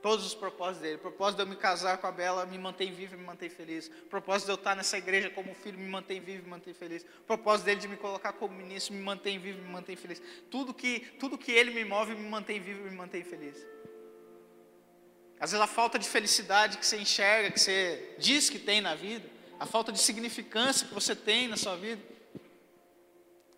Todos 0.00 0.24
os 0.24 0.34
propósitos 0.34 0.82
dele. 0.82 0.96
O 0.96 1.00
propósito 1.00 1.36
de 1.38 1.42
eu 1.42 1.46
me 1.46 1.56
casar 1.56 1.98
com 1.98 2.06
a 2.06 2.12
Bela 2.12 2.46
me 2.46 2.56
mantém 2.56 2.92
vivo 2.92 3.14
e 3.14 3.18
me 3.18 3.24
mantém 3.24 3.50
feliz. 3.50 3.88
O 3.88 4.06
propósito 4.06 4.46
de 4.46 4.52
eu 4.52 4.54
estar 4.54 4.76
nessa 4.76 4.96
igreja 4.96 5.28
como 5.30 5.54
filho 5.54 5.78
me 5.78 5.88
mantém 5.88 6.20
vivo 6.20 6.38
e 6.40 6.42
me 6.42 6.50
mantém 6.50 6.72
feliz. 6.72 7.02
O 7.02 7.24
propósito 7.24 7.66
dele 7.66 7.80
de 7.80 7.88
me 7.88 7.96
colocar 7.96 8.32
como 8.34 8.54
ministro 8.54 8.94
me 8.94 9.02
mantém 9.02 9.38
vivo 9.38 9.58
e 9.58 9.62
me 9.62 9.70
mantém 9.70 9.96
feliz. 9.96 10.22
Tudo 10.50 10.72
que, 10.72 11.00
tudo 11.18 11.36
que 11.36 11.50
ele 11.50 11.72
me 11.72 11.84
move 11.84 12.14
me 12.14 12.28
mantém 12.28 12.60
vivo 12.60 12.86
e 12.86 12.90
me 12.90 12.96
mantém 12.96 13.24
feliz. 13.24 13.66
Às 15.40 15.52
vezes 15.52 15.62
a 15.62 15.68
falta 15.68 15.98
de 15.98 16.08
felicidade 16.08 16.78
que 16.78 16.86
você 16.86 16.98
enxerga, 16.98 17.50
que 17.50 17.60
você 17.60 18.16
diz 18.18 18.50
que 18.50 18.58
tem 18.58 18.80
na 18.80 18.94
vida, 18.94 19.28
a 19.58 19.66
falta 19.66 19.92
de 19.92 20.00
significância 20.00 20.86
que 20.86 20.94
você 20.94 21.14
tem 21.14 21.48
na 21.48 21.56
sua 21.56 21.76
vida, 21.76 22.02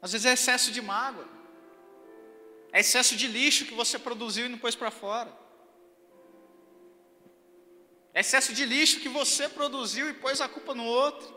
às 0.01 0.13
vezes 0.13 0.27
é 0.27 0.33
excesso 0.33 0.73
de 0.73 0.81
mágoa, 0.81 1.27
é 2.73 2.81
excesso 2.81 3.17
de 3.17 3.27
lixo 3.27 3.67
que 3.67 3.75
você 3.75 3.99
produziu 3.99 4.47
e 4.47 4.49
não 4.49 4.59
pôs 4.59 4.75
para 4.75 4.91
fora, 4.91 5.33
excesso 8.15 8.53
de 8.53 8.65
lixo 8.65 9.01
que 9.01 9.09
você 9.09 9.49
produziu 9.49 10.11
e 10.11 10.15
pôs 10.15 10.41
a 10.41 10.49
culpa 10.49 10.75
no 10.75 10.85
outro. 10.85 11.29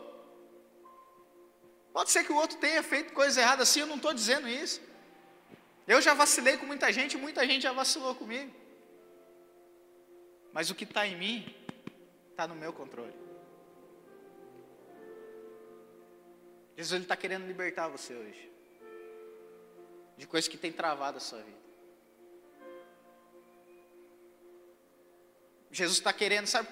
Pode 1.92 2.10
ser 2.10 2.24
que 2.24 2.32
o 2.32 2.36
outro 2.36 2.58
tenha 2.58 2.82
feito 2.82 3.12
coisa 3.12 3.40
errada 3.40 3.62
assim, 3.62 3.80
eu 3.80 3.86
não 3.86 3.96
estou 3.96 4.12
dizendo 4.12 4.48
isso. 4.48 4.80
Eu 5.86 6.00
já 6.00 6.14
vacilei 6.14 6.56
com 6.56 6.66
muita 6.66 6.92
gente, 6.92 7.16
muita 7.16 7.46
gente 7.46 7.62
já 7.62 7.72
vacilou 7.72 8.14
comigo. 8.14 8.52
Mas 10.52 10.70
o 10.70 10.74
que 10.74 10.84
está 10.84 11.06
em 11.06 11.16
mim 11.16 11.54
está 12.30 12.48
no 12.48 12.54
meu 12.54 12.72
controle. 12.72 13.14
Jesus 16.76 17.02
está 17.02 17.16
querendo 17.16 17.46
libertar 17.46 17.88
você 17.88 18.14
hoje 18.14 18.52
de 20.16 20.26
coisas 20.26 20.48
que 20.48 20.56
tem 20.56 20.72
travado 20.72 21.18
a 21.18 21.20
sua 21.20 21.42
vida. 21.42 21.63
Jesus 25.74 25.98
está 25.98 26.12
querendo, 26.12 26.46
sabe? 26.46 26.68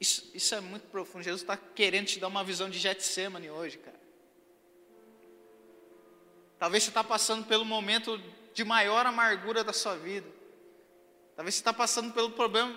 Isso, 0.00 0.28
isso, 0.34 0.52
é 0.54 0.60
muito 0.60 0.88
profundo. 0.88 1.22
Jesus 1.22 1.42
está 1.42 1.56
querendo 1.56 2.06
te 2.06 2.18
dar 2.18 2.26
uma 2.26 2.42
visão 2.42 2.68
de 2.68 2.76
Getsemane 2.76 3.48
hoje, 3.50 3.78
cara. 3.78 4.00
Talvez 6.58 6.82
você 6.82 6.90
está 6.90 7.04
passando 7.04 7.46
pelo 7.46 7.64
momento 7.64 8.20
de 8.52 8.64
maior 8.64 9.06
amargura 9.06 9.62
da 9.62 9.72
sua 9.72 9.94
vida. 9.94 10.26
Talvez 11.36 11.54
você 11.54 11.60
está 11.60 11.72
passando 11.72 12.12
pelo 12.12 12.30
problema, 12.30 12.76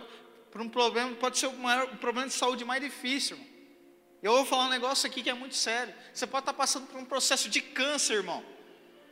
por 0.51 0.61
um 0.61 0.69
problema, 0.69 1.15
pode 1.15 1.39
ser 1.39 1.47
o, 1.47 1.53
maior, 1.53 1.91
o 1.91 1.97
problema 1.97 2.27
de 2.27 2.33
saúde 2.35 2.63
mais 2.63 2.81
difícil. 2.81 3.37
Irmão. 3.37 3.49
Eu 4.21 4.31
vou 4.33 4.45
falar 4.45 4.65
um 4.65 4.69
negócio 4.69 5.07
aqui 5.07 5.23
que 5.23 5.29
é 5.29 5.33
muito 5.33 5.55
sério. 5.55 5.93
Você 6.13 6.27
pode 6.27 6.43
estar 6.43 6.53
tá 6.53 6.57
passando 6.57 6.85
por 6.87 6.99
um 6.99 7.05
processo 7.05 7.49
de 7.49 7.59
câncer, 7.59 8.13
irmão. 8.13 8.45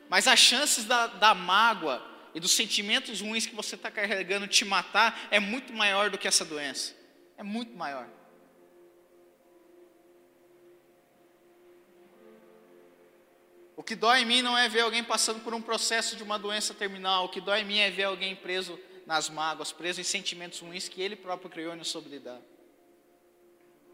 Mas 0.07 0.27
as 0.27 0.37
chances 0.37 0.85
da, 0.85 1.07
da 1.07 1.33
mágoa 1.33 2.12
e 2.33 2.39
dos 2.39 2.51
sentimentos 2.51 3.21
ruins 3.21 3.45
que 3.45 3.55
você 3.55 3.75
está 3.75 3.91
carregando 3.91 4.47
te 4.47 4.65
matar 4.65 5.27
é 5.29 5.39
muito 5.39 5.73
maior 5.73 6.09
do 6.09 6.17
que 6.17 6.27
essa 6.27 6.43
doença. 6.43 6.95
É 7.37 7.43
muito 7.43 7.75
maior. 7.75 8.07
O 13.75 13.83
que 13.83 13.95
dói 13.95 14.21
em 14.21 14.25
mim 14.25 14.41
não 14.41 14.57
é 14.57 14.69
ver 14.69 14.81
alguém 14.81 15.03
passando 15.03 15.43
por 15.43 15.53
um 15.53 15.61
processo 15.61 16.15
de 16.15 16.23
uma 16.23 16.37
doença 16.37 16.73
terminal. 16.73 17.25
O 17.25 17.29
que 17.29 17.41
dói 17.41 17.61
em 17.61 17.65
mim 17.65 17.79
é 17.79 17.89
ver 17.89 18.03
alguém 18.03 18.35
preso 18.35 18.79
nas 19.05 19.29
mágoas, 19.29 19.71
preso 19.71 19.99
em 19.99 20.03
sentimentos 20.03 20.59
ruins 20.59 20.87
que 20.87 21.01
ele 21.01 21.15
próprio 21.15 21.49
criou 21.49 21.73
e 21.73 21.75
não 21.75 21.83
soube 21.83 22.09
lidar. 22.09 22.39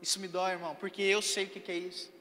Isso 0.02 0.20
me 0.20 0.28
dói, 0.28 0.52
irmão, 0.52 0.76
porque 0.76 1.02
eu 1.02 1.22
sei 1.22 1.46
o 1.46 1.50
que 1.50 1.72
é 1.72 1.78
isso. 1.78 2.19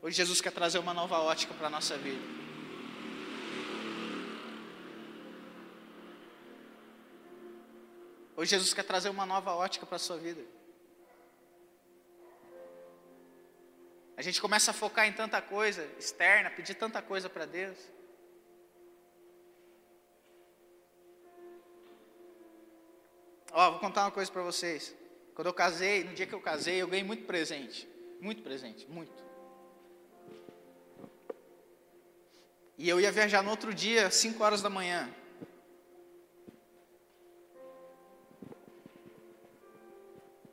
Hoje 0.00 0.16
Jesus 0.16 0.40
quer 0.40 0.52
trazer 0.52 0.78
uma 0.78 0.94
nova 0.94 1.18
ótica 1.18 1.52
para 1.54 1.66
a 1.66 1.70
nossa 1.70 1.96
vida. 1.96 2.22
Hoje 8.36 8.50
Jesus 8.50 8.72
quer 8.72 8.84
trazer 8.84 9.08
uma 9.08 9.26
nova 9.26 9.52
ótica 9.54 9.84
para 9.84 9.96
a 9.96 9.98
sua 9.98 10.16
vida. 10.16 10.40
A 14.16 14.22
gente 14.22 14.40
começa 14.40 14.70
a 14.70 14.74
focar 14.74 15.06
em 15.08 15.12
tanta 15.12 15.42
coisa 15.42 15.84
externa, 15.98 16.48
pedir 16.50 16.74
tanta 16.74 17.02
coisa 17.02 17.28
para 17.28 17.44
Deus. 17.46 17.76
Ó, 23.50 23.70
vou 23.72 23.80
contar 23.80 24.04
uma 24.04 24.12
coisa 24.12 24.30
para 24.30 24.42
vocês. 24.42 24.94
Quando 25.34 25.48
eu 25.48 25.54
casei, 25.54 26.04
no 26.04 26.14
dia 26.14 26.26
que 26.26 26.34
eu 26.34 26.40
casei, 26.40 26.80
eu 26.80 26.86
ganhei 26.86 27.04
muito 27.04 27.24
presente. 27.26 27.88
Muito 28.20 28.42
presente, 28.42 28.86
muito. 28.88 29.27
E 32.78 32.88
eu 32.88 33.00
ia 33.00 33.10
viajar 33.10 33.42
no 33.42 33.50
outro 33.50 33.74
dia, 33.74 34.08
5 34.08 34.40
horas 34.40 34.62
da 34.62 34.70
manhã. 34.70 35.12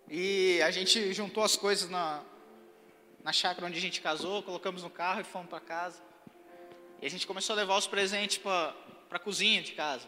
E 0.09 0.59
a 0.63 0.71
gente 0.71 1.13
juntou 1.13 1.43
as 1.43 1.55
coisas 1.55 1.88
na, 1.88 2.23
na 3.23 3.31
chácara 3.31 3.67
onde 3.67 3.77
a 3.77 3.81
gente 3.81 4.01
casou, 4.01 4.41
colocamos 4.41 4.81
no 4.81 4.89
carro 4.89 5.21
e 5.21 5.23
fomos 5.23 5.47
para 5.47 5.59
casa. 5.59 6.01
E 6.99 7.05
a 7.05 7.09
gente 7.09 7.27
começou 7.27 7.53
a 7.53 7.57
levar 7.57 7.77
os 7.77 7.85
presentes 7.85 8.39
para 8.39 8.73
a 9.11 9.19
cozinha 9.19 9.61
de 9.61 9.73
casa. 9.73 10.07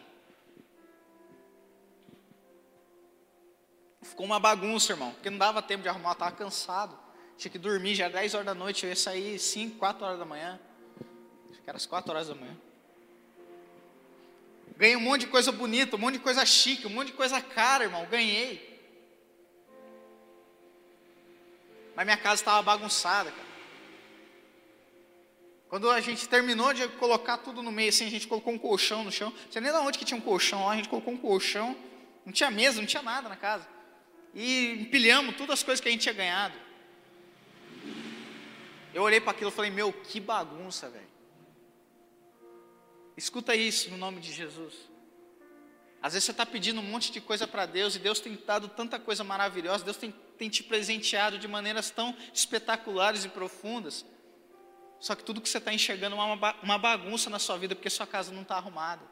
Ficou 4.02 4.26
uma 4.26 4.40
bagunça, 4.40 4.92
irmão, 4.92 5.12
porque 5.12 5.30
não 5.30 5.38
dava 5.38 5.62
tempo 5.62 5.84
de 5.84 5.88
arrumar, 5.88 6.12
estava 6.12 6.32
cansado. 6.32 6.98
Tinha 7.36 7.52
que 7.52 7.58
dormir, 7.58 7.94
já 7.94 8.08
10 8.08 8.34
horas 8.34 8.46
da 8.46 8.54
noite, 8.54 8.84
eu 8.84 8.90
ia 8.90 8.96
sair 8.96 9.38
5, 9.38 9.78
4 9.78 10.04
horas 10.04 10.18
da 10.18 10.24
manhã. 10.24 10.58
Era 11.68 11.76
as 11.76 11.84
4 11.84 12.10
horas 12.10 12.28
da 12.28 12.34
manhã. 12.34 12.56
Ganhei 14.78 14.96
um 14.96 15.00
monte 15.00 15.22
de 15.22 15.26
coisa 15.26 15.52
bonita, 15.52 15.96
um 15.96 15.98
monte 15.98 16.14
de 16.14 16.20
coisa 16.20 16.46
chique, 16.46 16.86
um 16.86 16.90
monte 16.90 17.08
de 17.08 17.12
coisa 17.12 17.42
cara, 17.42 17.84
irmão. 17.84 18.06
Ganhei. 18.06 18.80
Mas 21.94 22.06
minha 22.06 22.16
casa 22.16 22.36
estava 22.36 22.62
bagunçada, 22.62 23.30
cara. 23.30 23.48
Quando 25.68 25.90
a 25.90 26.00
gente 26.00 26.26
terminou 26.26 26.72
de 26.72 26.88
colocar 26.88 27.36
tudo 27.36 27.62
no 27.62 27.70
meio, 27.70 27.90
assim, 27.90 28.06
a 28.06 28.10
gente 28.10 28.26
colocou 28.26 28.54
um 28.54 28.58
colchão 28.58 29.04
no 29.04 29.12
chão. 29.12 29.28
Não 29.30 29.52
sei 29.52 29.60
nem 29.60 29.70
de 29.70 29.76
onde 29.76 29.98
que 29.98 30.06
tinha 30.06 30.16
um 30.16 30.22
colchão 30.22 30.64
lá, 30.64 30.72
a 30.72 30.76
gente 30.76 30.88
colocou 30.88 31.12
um 31.12 31.18
colchão. 31.18 31.76
Não 32.24 32.32
tinha 32.32 32.50
mesa, 32.50 32.80
não 32.80 32.86
tinha 32.86 33.02
nada 33.02 33.28
na 33.28 33.36
casa. 33.36 33.68
E 34.32 34.70
empilhamos 34.80 35.36
todas 35.36 35.58
as 35.58 35.62
coisas 35.62 35.82
que 35.82 35.88
a 35.90 35.92
gente 35.92 36.00
tinha 36.00 36.14
ganhado. 36.14 36.58
Eu 38.94 39.02
olhei 39.02 39.20
para 39.20 39.32
aquilo 39.32 39.50
e 39.50 39.52
falei, 39.52 39.70
meu, 39.70 39.92
que 39.92 40.18
bagunça, 40.18 40.88
velho. 40.88 41.17
Escuta 43.18 43.52
isso 43.56 43.90
no 43.90 43.96
nome 43.96 44.20
de 44.20 44.32
Jesus. 44.32 44.74
Às 46.00 46.12
vezes 46.12 46.26
você 46.26 46.30
está 46.30 46.46
pedindo 46.46 46.80
um 46.80 46.84
monte 46.84 47.10
de 47.10 47.20
coisa 47.20 47.48
para 47.48 47.66
Deus 47.66 47.96
e 47.96 47.98
Deus 47.98 48.20
tem 48.20 48.38
dado 48.46 48.68
tanta 48.68 48.96
coisa 48.96 49.24
maravilhosa, 49.24 49.84
Deus 49.84 49.96
tem, 49.96 50.12
tem 50.38 50.48
te 50.48 50.62
presenteado 50.62 51.36
de 51.36 51.48
maneiras 51.48 51.90
tão 51.90 52.16
espetaculares 52.32 53.24
e 53.24 53.28
profundas. 53.28 54.06
Só 55.00 55.16
que 55.16 55.24
tudo 55.24 55.40
que 55.40 55.48
você 55.48 55.58
está 55.58 55.74
enxergando 55.74 56.14
é 56.14 56.18
uma, 56.20 56.54
uma 56.62 56.78
bagunça 56.78 57.28
na 57.28 57.40
sua 57.40 57.58
vida 57.58 57.74
porque 57.74 57.90
sua 57.90 58.06
casa 58.06 58.30
não 58.32 58.42
está 58.42 58.54
arrumada. 58.54 59.02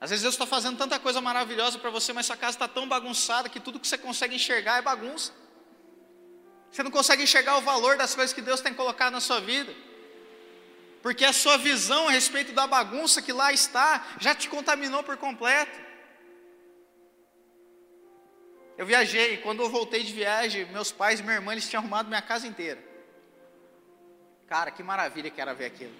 Às 0.00 0.10
vezes 0.10 0.22
Deus 0.22 0.36
está 0.36 0.46
fazendo 0.46 0.78
tanta 0.78 1.00
coisa 1.00 1.20
maravilhosa 1.20 1.76
para 1.76 1.90
você, 1.90 2.12
mas 2.12 2.26
sua 2.26 2.36
casa 2.36 2.54
está 2.54 2.68
tão 2.68 2.88
bagunçada 2.88 3.48
que 3.48 3.58
tudo 3.58 3.80
que 3.80 3.88
você 3.88 3.98
consegue 3.98 4.36
enxergar 4.36 4.78
é 4.78 4.82
bagunça. 4.82 5.32
Você 6.70 6.84
não 6.84 6.90
consegue 6.92 7.24
enxergar 7.24 7.58
o 7.58 7.62
valor 7.62 7.96
das 7.96 8.14
coisas 8.14 8.32
que 8.32 8.40
Deus 8.40 8.60
tem 8.60 8.72
colocado 8.72 9.14
na 9.14 9.20
sua 9.20 9.40
vida 9.40 9.87
porque 11.02 11.24
a 11.24 11.32
sua 11.32 11.56
visão 11.56 12.08
a 12.08 12.10
respeito 12.10 12.52
da 12.52 12.66
bagunça 12.66 13.22
que 13.22 13.32
lá 13.32 13.52
está 13.52 14.04
já 14.18 14.34
te 14.34 14.48
contaminou 14.48 15.02
por 15.02 15.16
completo. 15.16 15.78
Eu 18.76 18.86
viajei, 18.86 19.38
quando 19.38 19.62
eu 19.62 19.70
voltei 19.70 20.04
de 20.04 20.12
viagem, 20.12 20.64
meus 20.66 20.92
pais 20.92 21.18
e 21.18 21.22
minha 21.22 21.34
irmã 21.34 21.52
eles 21.52 21.68
tinham 21.68 21.80
arrumado 21.80 22.08
minha 22.08 22.22
casa 22.22 22.46
inteira. 22.46 22.82
Cara, 24.46 24.70
que 24.70 24.82
maravilha 24.82 25.30
que 25.30 25.40
era 25.40 25.52
ver 25.52 25.66
aquilo. 25.66 25.94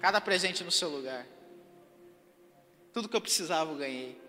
Cada 0.00 0.20
presente 0.20 0.64
no 0.64 0.70
seu 0.70 0.88
lugar. 0.88 1.24
Tudo 2.92 3.08
que 3.08 3.16
eu 3.16 3.20
precisava 3.20 3.70
eu 3.70 3.76
ganhei. 3.76 4.27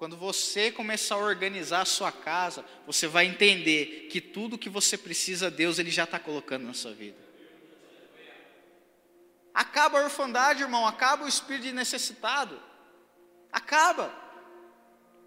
Quando 0.00 0.16
você 0.16 0.72
começar 0.72 1.16
a 1.16 1.18
organizar 1.18 1.82
a 1.82 1.84
sua 1.84 2.10
casa, 2.10 2.64
você 2.86 3.06
vai 3.06 3.26
entender 3.26 4.08
que 4.10 4.18
tudo 4.18 4.56
que 4.56 4.70
você 4.70 4.96
precisa, 4.96 5.50
Deus 5.50 5.78
ele 5.78 5.90
já 5.90 6.04
está 6.04 6.18
colocando 6.18 6.64
na 6.64 6.72
sua 6.72 6.94
vida. 6.94 7.18
Acaba 9.52 10.00
a 10.00 10.04
orfandade, 10.04 10.62
irmão, 10.62 10.86
acaba 10.86 11.26
o 11.26 11.28
espírito 11.28 11.64
de 11.64 11.72
necessitado. 11.72 12.58
Acaba. 13.52 14.10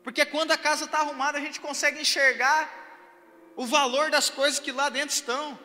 Porque 0.04 0.26
quando 0.26 0.50
a 0.50 0.58
casa 0.58 0.86
está 0.86 1.02
arrumada, 1.02 1.38
a 1.38 1.42
gente 1.42 1.60
consegue 1.60 2.02
enxergar 2.02 2.68
o 3.56 3.68
valor 3.68 4.10
das 4.10 4.32
coisas 4.32 4.60
que 4.60 4.72
lá 4.72 4.90
dentro 4.90 5.14
estão. 5.14 5.60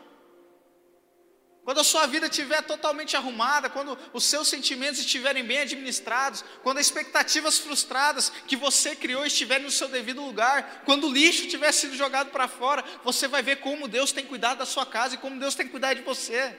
Quando 1.68 1.81
a 1.81 1.85
sua 1.85 2.07
vida 2.07 2.28
estiver 2.28 2.62
totalmente 2.62 3.14
arrumada, 3.14 3.68
quando 3.68 3.98
os 4.14 4.24
seus 4.24 4.48
sentimentos 4.48 5.00
estiverem 5.00 5.44
bem 5.44 5.59
administrados, 5.59 6.42
quando 6.62 6.78
as 6.78 6.87
expectativas 6.87 7.59
frustradas 7.59 8.33
que 8.46 8.57
você 8.57 8.96
criou 8.96 9.26
estiverem 9.26 9.66
no 9.66 9.70
seu 9.70 9.87
devido 9.87 10.24
lugar, 10.24 10.83
quando 10.87 11.07
o 11.07 11.12
lixo 11.12 11.46
tiver 11.46 11.70
sido 11.72 11.94
jogado 11.94 12.31
para 12.31 12.48
fora, 12.48 12.83
você 13.04 13.28
vai 13.28 13.42
ver 13.42 13.57
como 13.57 13.87
Deus 13.87 14.12
tem 14.12 14.24
cuidado 14.24 14.61
da 14.61 14.64
sua 14.64 14.87
casa 14.87 15.16
e 15.16 15.18
como 15.18 15.38
Deus 15.38 15.54
tem 15.54 15.68
cuidado 15.68 15.98
de 15.98 16.02
você. 16.04 16.59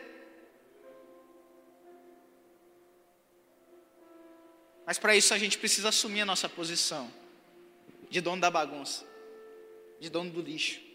Mas 4.85 4.99
para 4.99 5.15
isso 5.15 5.33
a 5.33 5.39
gente 5.39 5.57
precisa 5.57 5.89
assumir 5.89 6.21
a 6.21 6.25
nossa 6.27 6.47
posição 6.47 7.11
de 8.11 8.21
dono 8.21 8.39
da 8.39 8.51
bagunça, 8.51 9.03
de 9.99 10.07
dono 10.07 10.29
do 10.29 10.39
lixo. 10.39 10.88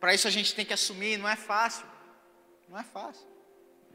Para 0.00 0.14
isso 0.14 0.26
a 0.26 0.30
gente 0.30 0.54
tem 0.54 0.64
que 0.64 0.72
assumir, 0.72 1.18
não 1.18 1.28
é 1.28 1.36
fácil. 1.36 1.86
Não 2.68 2.78
é 2.78 2.82
fácil. 2.82 3.28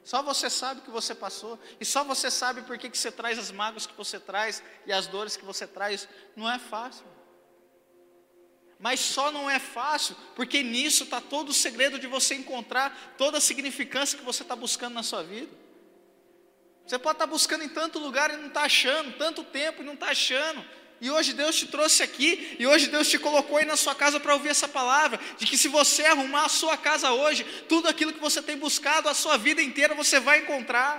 Só 0.03 0.21
você 0.21 0.51
sabe 0.51 0.81
o 0.81 0.83
que 0.83 0.91
você 0.91 1.15
passou, 1.15 1.59
e 1.79 1.83
só 1.83 2.03
você 2.03 2.29
sabe 2.29 2.61
por 2.61 2.77
que, 2.77 2.91
que 2.91 2.97
você 2.97 3.11
traz 3.11 3.39
as 3.39 3.51
mágoas 3.51 3.87
que 3.87 3.97
você 3.97 4.19
traz 4.19 4.61
e 4.85 4.93
as 4.93 5.07
dores 5.07 5.35
que 5.35 5.43
você 5.43 5.65
traz. 5.65 6.07
Não 6.35 6.49
é 6.49 6.59
fácil. 6.59 7.03
Mas 8.77 8.99
só 8.99 9.31
não 9.31 9.49
é 9.49 9.57
fácil, 9.57 10.15
porque 10.35 10.61
nisso 10.61 11.05
está 11.05 11.19
todo 11.19 11.49
o 11.49 11.53
segredo 11.53 11.97
de 11.97 12.05
você 12.05 12.35
encontrar 12.35 13.15
toda 13.17 13.39
a 13.39 13.41
significância 13.41 14.17
que 14.17 14.23
você 14.23 14.43
está 14.43 14.55
buscando 14.55 14.93
na 14.93 15.01
sua 15.01 15.23
vida. 15.23 15.51
Você 16.85 16.99
pode 16.99 17.15
estar 17.15 17.25
tá 17.25 17.31
buscando 17.31 17.63
em 17.63 17.69
tanto 17.69 17.97
lugar 17.97 18.31
e 18.31 18.37
não 18.37 18.49
está 18.49 18.63
achando, 18.63 19.17
tanto 19.17 19.43
tempo 19.43 19.81
e 19.81 19.85
não 19.85 19.95
está 19.95 20.09
achando. 20.09 20.63
E 21.05 21.11
hoje 21.11 21.33
Deus 21.33 21.55
te 21.55 21.67
trouxe 21.67 22.01
aqui, 22.01 22.55
e 22.57 22.65
hoje 22.65 22.87
Deus 22.87 23.07
te 23.07 23.19
colocou 23.19 23.57
aí 23.57 23.65
na 23.65 23.77
sua 23.77 23.93
casa 23.93 24.19
para 24.19 24.33
ouvir 24.33 24.49
essa 24.49 24.67
palavra, 24.67 25.19
de 25.37 25.45
que 25.45 25.55
se 25.55 25.67
você 25.67 26.03
arrumar 26.03 26.45
a 26.45 26.49
sua 26.49 26.75
casa 26.75 27.11
hoje, 27.11 27.43
tudo 27.69 27.87
aquilo 27.87 28.11
que 28.11 28.19
você 28.19 28.41
tem 28.41 28.57
buscado 28.57 29.07
a 29.07 29.13
sua 29.13 29.37
vida 29.37 29.61
inteira 29.61 29.93
você 29.93 30.19
vai 30.19 30.39
encontrar. 30.39 30.95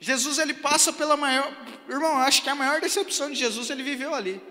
Jesus 0.00 0.38
ele 0.38 0.54
passa 0.54 0.92
pela 0.92 1.16
maior, 1.16 1.48
irmão, 1.88 2.18
acho 2.18 2.42
que 2.42 2.50
a 2.50 2.56
maior 2.56 2.80
decepção 2.80 3.30
de 3.30 3.36
Jesus 3.36 3.70
ele 3.70 3.84
viveu 3.84 4.12
ali. 4.12 4.42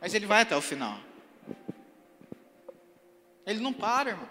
Mas 0.00 0.12
ele 0.12 0.26
vai 0.26 0.42
até 0.42 0.56
o 0.56 0.60
final. 0.60 1.11
Ele 3.46 3.60
não 3.60 3.72
para, 3.72 4.10
irmão. 4.10 4.28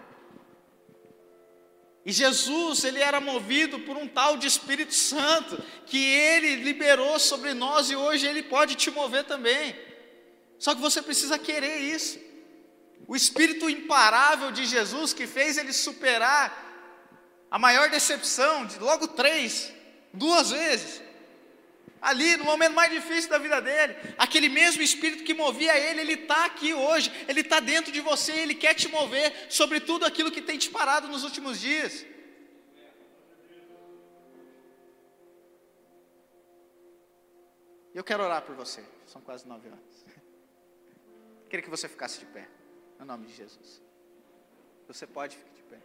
E 2.04 2.10
Jesus, 2.10 2.82
ele 2.84 2.98
era 2.98 3.20
movido 3.20 3.78
por 3.80 3.96
um 3.96 4.08
tal 4.08 4.36
de 4.36 4.46
Espírito 4.46 4.94
Santo, 4.94 5.62
que 5.86 5.98
ele 6.04 6.56
liberou 6.56 7.18
sobre 7.18 7.54
nós 7.54 7.90
e 7.90 7.96
hoje 7.96 8.26
ele 8.26 8.42
pode 8.42 8.74
te 8.74 8.90
mover 8.90 9.24
também. 9.24 9.76
Só 10.58 10.74
que 10.74 10.80
você 10.80 11.00
precisa 11.00 11.38
querer 11.38 11.78
isso. 11.78 12.18
O 13.06 13.14
espírito 13.14 13.68
imparável 13.68 14.50
de 14.50 14.64
Jesus 14.64 15.12
que 15.12 15.26
fez 15.26 15.58
ele 15.58 15.72
superar 15.72 16.70
a 17.50 17.58
maior 17.58 17.90
decepção, 17.90 18.64
de 18.66 18.78
logo 18.78 19.08
três, 19.08 19.72
duas 20.12 20.50
vezes 20.50 21.02
ali 22.02 22.36
no 22.36 22.44
momento 22.44 22.74
mais 22.74 22.90
difícil 22.90 23.30
da 23.30 23.38
vida 23.38 23.62
dele. 23.62 23.94
Aquele 24.18 24.48
mesmo 24.48 24.82
espírito 24.82 25.22
que 25.22 25.32
movia 25.32 25.78
ele, 25.78 26.00
ele 26.00 26.14
está 26.14 26.44
aqui 26.44 26.74
hoje, 26.74 27.10
ele 27.28 27.40
está 27.40 27.60
dentro 27.60 27.92
de 27.92 28.00
você, 28.00 28.32
ele 28.32 28.56
quer 28.56 28.74
te 28.74 28.88
mover 28.88 29.46
sobre 29.48 29.78
tudo 29.78 30.04
aquilo 30.04 30.32
que 30.32 30.42
tem 30.42 30.58
te 30.58 30.68
parado 30.68 31.06
nos 31.06 31.22
últimos 31.22 31.60
dias. 31.60 32.04
Eu 37.94 38.02
quero 38.02 38.24
orar 38.24 38.42
por 38.42 38.56
você, 38.56 38.82
são 39.06 39.20
quase 39.20 39.46
nove 39.46 39.68
horas. 39.68 40.04
Queria 41.48 41.62
que 41.62 41.70
você 41.70 41.88
ficasse 41.88 42.18
de 42.18 42.26
pé, 42.26 42.48
no 42.98 43.04
nome 43.04 43.26
de 43.26 43.34
Jesus. 43.34 43.82
Você 44.88 45.06
pode 45.06 45.36
ficar 45.36 45.52
de 45.54 45.62
pé. 45.62 45.78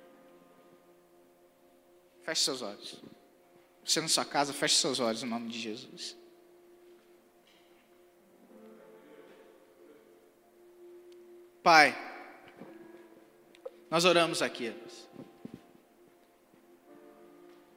Feche 2.24 2.44
seus 2.44 2.62
olhos. 2.62 3.04
Você 3.88 4.02
na 4.02 4.10
sua 4.10 4.26
casa, 4.26 4.52
feche 4.52 4.76
seus 4.76 5.00
olhos 5.00 5.24
em 5.24 5.26
nome 5.26 5.48
de 5.48 5.58
Jesus. 5.58 6.18
Pai, 11.64 11.98
nós 13.90 14.04
oramos 14.04 14.42
aqui. 14.42 14.76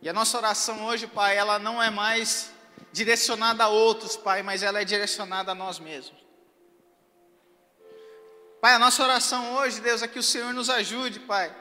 E 0.03 0.09
a 0.09 0.13
nossa 0.13 0.37
oração 0.37 0.85
hoje, 0.85 1.07
Pai, 1.07 1.37
ela 1.37 1.61
não 1.61 1.81
é 1.81 1.91
mais 1.91 2.51
direcionada 2.93 3.63
a 3.63 3.69
outros, 3.69 4.17
Pai, 4.17 4.43
mas 4.43 4.65
ela 4.65 4.81
é 4.81 4.85
direcionada 4.85 5.53
a 5.53 5.55
nós 5.55 5.79
mesmos. 5.79 6.21
Pai, 8.61 8.75
a 8.75 8.81
nossa 8.81 9.01
oração 9.05 9.55
hoje, 9.59 9.81
Deus, 9.81 10.03
é 10.03 10.09
que 10.09 10.19
o 10.19 10.25
Senhor 10.25 10.53
nos 10.53 10.69
ajude, 10.69 11.21
Pai, 11.21 11.55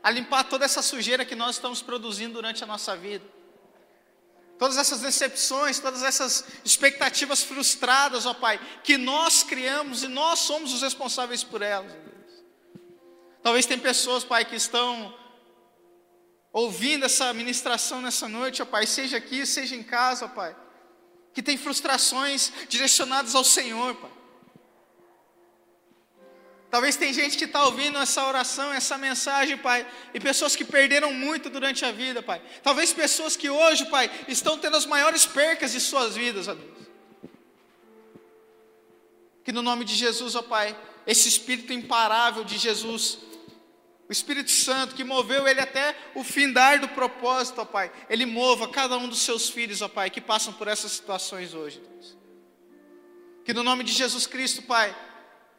a 0.00 0.10
limpar 0.10 0.44
toda 0.44 0.64
essa 0.64 0.80
sujeira 0.80 1.24
que 1.24 1.34
nós 1.34 1.56
estamos 1.56 1.82
produzindo 1.82 2.34
durante 2.34 2.62
a 2.62 2.66
nossa 2.68 2.96
vida. 2.96 3.35
Todas 4.58 4.78
essas 4.78 5.00
decepções, 5.00 5.78
todas 5.78 6.02
essas 6.02 6.44
expectativas 6.64 7.42
frustradas, 7.42 8.24
ó 8.24 8.32
Pai, 8.32 8.58
que 8.82 8.96
nós 8.96 9.42
criamos 9.42 10.02
e 10.02 10.08
nós 10.08 10.38
somos 10.38 10.72
os 10.72 10.82
responsáveis 10.82 11.44
por 11.44 11.60
elas. 11.60 11.92
Talvez 13.42 13.66
tem 13.66 13.78
pessoas, 13.78 14.24
Pai, 14.24 14.44
que 14.44 14.56
estão 14.56 15.14
ouvindo 16.52 17.04
essa 17.04 17.32
ministração 17.34 18.00
nessa 18.00 18.28
noite, 18.28 18.62
ó 18.62 18.64
Pai, 18.64 18.86
seja 18.86 19.18
aqui, 19.18 19.44
seja 19.44 19.76
em 19.76 19.82
casa, 19.82 20.24
ó 20.24 20.28
Pai, 20.28 20.56
que 21.34 21.42
tem 21.42 21.58
frustrações 21.58 22.50
direcionadas 22.66 23.34
ao 23.34 23.44
Senhor, 23.44 23.94
Pai. 23.96 24.10
Talvez 26.76 26.94
tem 26.94 27.10
gente 27.10 27.38
que 27.38 27.46
está 27.46 27.64
ouvindo 27.64 27.96
essa 27.96 28.22
oração, 28.26 28.70
essa 28.70 28.98
mensagem, 28.98 29.56
Pai, 29.56 29.86
e 30.12 30.20
pessoas 30.20 30.54
que 30.54 30.62
perderam 30.62 31.10
muito 31.10 31.48
durante 31.48 31.86
a 31.86 31.90
vida, 31.90 32.22
Pai. 32.22 32.42
Talvez 32.62 32.92
pessoas 32.92 33.34
que 33.34 33.48
hoje, 33.48 33.86
Pai, 33.86 34.10
estão 34.28 34.58
tendo 34.58 34.76
as 34.76 34.84
maiores 34.84 35.24
percas 35.24 35.72
de 35.72 35.80
suas 35.80 36.14
vidas, 36.14 36.48
ó 36.48 36.54
Deus. 36.54 36.76
Que 39.42 39.52
no 39.52 39.62
nome 39.62 39.86
de 39.86 39.94
Jesus, 39.94 40.34
ó 40.34 40.42
Pai, 40.42 40.78
esse 41.06 41.26
Espírito 41.30 41.72
imparável 41.72 42.44
de 42.44 42.58
Jesus 42.58 43.20
o 44.06 44.12
Espírito 44.12 44.50
Santo 44.50 44.94
que 44.94 45.02
moveu 45.02 45.48
ele 45.48 45.60
até 45.60 45.96
o 46.14 46.22
findar 46.22 46.78
do 46.78 46.88
propósito, 46.90 47.62
ó 47.62 47.64
Pai. 47.64 47.90
Ele 48.10 48.26
mova 48.26 48.68
cada 48.68 48.98
um 48.98 49.08
dos 49.08 49.20
seus 49.20 49.48
filhos, 49.48 49.80
ó 49.80 49.88
Pai, 49.88 50.10
que 50.10 50.20
passam 50.20 50.52
por 50.52 50.68
essas 50.68 50.92
situações 50.92 51.54
hoje, 51.54 51.80
Deus. 51.80 52.18
Que 53.46 53.54
no 53.54 53.62
nome 53.62 53.82
de 53.82 53.92
Jesus 53.92 54.26
Cristo, 54.26 54.60
Pai, 54.60 54.94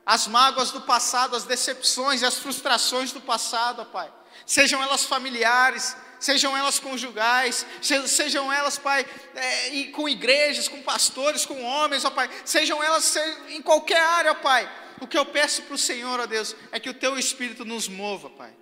as 0.08 0.26
mágoas 0.28 0.72
do 0.72 0.82
passado, 0.82 1.36
as 1.36 1.44
decepções 1.44 2.24
e 2.24 2.26
as 2.26 2.40
frustrações 2.40 3.12
do 3.12 3.22
passado, 3.22 3.84
ó 3.84 3.86
Pai, 3.86 4.12
sejam 4.44 4.82
elas 4.82 5.04
familiares, 5.04 5.96
sejam 6.20 6.58
elas 6.58 6.80
conjugais, 6.80 7.64
sejam 8.08 8.52
elas, 8.52 8.80
Pai, 8.80 9.06
é, 9.36 9.84
com 9.92 10.10
igrejas, 10.10 10.68
com 10.68 10.82
pastores, 10.82 11.46
com 11.46 11.62
homens, 11.62 12.04
ó 12.06 12.10
Pai, 12.10 12.28
sejam 12.44 12.82
elas 12.84 13.16
em 13.50 13.62
qualquer 13.62 14.02
área, 14.02 14.32
ó 14.32 14.36
Pai 14.36 14.68
o 15.00 15.08
que 15.08 15.18
eu 15.18 15.26
peço 15.26 15.62
para 15.64 15.76
o 15.76 15.78
Senhor, 15.78 16.20
ó 16.20 16.26
Deus, 16.26 16.56
é 16.72 16.80
que 16.80 16.90
o 16.90 16.94
Teu 16.94 17.18
Espírito 17.18 17.64
nos 17.64 17.88
mova, 17.88 18.30
Pai. 18.30 18.54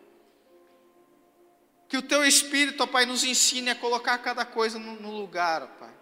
Que 1.87 1.97
o 1.97 2.01
Teu 2.01 2.25
Espírito, 2.25 2.83
ó 2.83 2.87
Pai, 2.87 3.05
nos 3.05 3.23
ensine 3.23 3.69
a 3.69 3.75
colocar 3.75 4.17
cada 4.17 4.43
coisa 4.43 4.77
no, 4.77 4.99
no 4.99 5.11
lugar, 5.11 5.63
ó 5.63 5.67
Pai. 5.67 5.93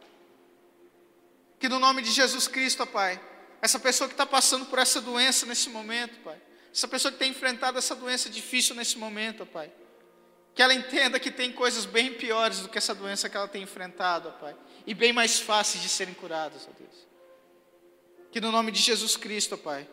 Que 1.60 1.70
no 1.70 1.80
nome 1.80 2.02
de 2.02 2.12
Jesus 2.12 2.48
Cristo, 2.48 2.84
ó 2.84 2.86
Pai, 2.86 3.22
essa 3.64 3.80
pessoa 3.80 4.10
que 4.10 4.14
está 4.14 4.26
passando 4.26 4.66
por 4.66 4.78
essa 4.78 5.00
doença 5.00 5.46
nesse 5.46 5.70
momento, 5.70 6.20
Pai, 6.20 6.38
essa 6.70 6.86
pessoa 6.86 7.14
que 7.14 7.18
tem 7.18 7.32
enfrentado 7.32 7.78
essa 7.78 7.96
doença 7.96 8.30
difícil 8.30 8.76
nesse 8.76 8.98
momento, 8.98 9.46
Pai, 9.46 9.72
que 10.54 10.62
ela 10.62 10.74
entenda 10.74 11.18
que 11.18 11.32
tem 11.32 11.50
coisas 11.50 11.86
bem 11.86 12.14
piores 12.14 12.60
do 12.60 12.68
que 12.68 12.78
essa 12.78 12.94
doença 12.94 13.30
que 13.30 13.38
ela 13.38 13.48
tem 13.48 13.64
enfrentado, 13.64 14.34
Pai, 14.34 14.54
e 14.86 14.94
bem 14.94 15.14
mais 15.14 15.40
fáceis 15.40 15.82
de 15.82 15.88
serem 15.88 16.14
curadas, 16.14 16.68
ó 16.70 16.78
Deus. 16.78 17.08
Que 18.34 18.42
no 18.42 18.52
nome 18.52 18.70
de 18.70 18.82
Jesus 18.82 19.16
Cristo, 19.16 19.58
Pai, 19.58 19.88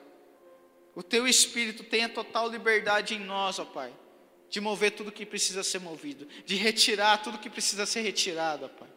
o 0.93 1.03
teu 1.05 1.29
espírito 1.29 1.85
tenha 1.85 2.09
total 2.09 2.51
liberdade 2.51 3.15
em 3.15 3.21
nós, 3.21 3.61
ó 3.61 3.65
Pai, 3.65 3.95
de 4.49 4.61
mover 4.61 4.91
tudo 4.91 5.13
que 5.13 5.25
precisa 5.25 5.63
ser 5.63 5.79
movido, 5.79 6.27
de 6.45 6.57
retirar 6.57 7.23
tudo 7.23 7.39
que 7.39 7.49
precisa 7.49 7.87
ser 7.87 8.01
retirado, 8.01 8.65
ó 8.65 8.69
Pai. 8.69 8.89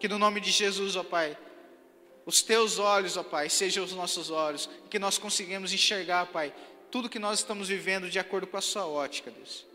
Que 0.00 0.08
no 0.08 0.18
nome 0.18 0.40
de 0.40 0.50
Jesus, 0.50 0.96
ó 0.96 1.04
Pai, 1.04 1.38
os 2.26 2.42
teus 2.42 2.78
olhos, 2.78 3.16
ó 3.16 3.22
Pai, 3.22 3.48
sejam 3.50 3.84
os 3.84 3.92
nossos 3.92 4.30
olhos, 4.30 4.68
que 4.88 4.98
nós 4.98 5.18
conseguimos 5.18 5.72
enxergar, 5.72 6.26
Pai, 6.26 6.54
tudo 6.90 7.08
que 7.08 7.18
nós 7.18 7.40
estamos 7.40 7.68
vivendo 7.68 8.08
de 8.08 8.18
acordo 8.18 8.46
com 8.46 8.56
a 8.56 8.60
Sua 8.60 8.86
ótica, 8.86 9.30
Deus. 9.30 9.66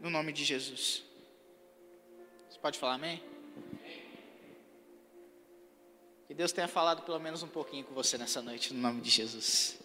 No 0.00 0.10
nome 0.10 0.32
de 0.32 0.44
Jesus. 0.44 1.02
Você 2.48 2.58
pode 2.58 2.78
falar 2.78 2.94
amém? 2.94 3.22
Que 6.26 6.34
Deus 6.34 6.52
tenha 6.52 6.68
falado 6.68 7.02
pelo 7.02 7.20
menos 7.20 7.42
um 7.42 7.48
pouquinho 7.48 7.84
com 7.84 7.94
você 7.94 8.16
nessa 8.16 8.40
noite, 8.40 8.72
no 8.72 8.80
nome 8.80 9.00
de 9.00 9.10
Jesus. 9.10 9.78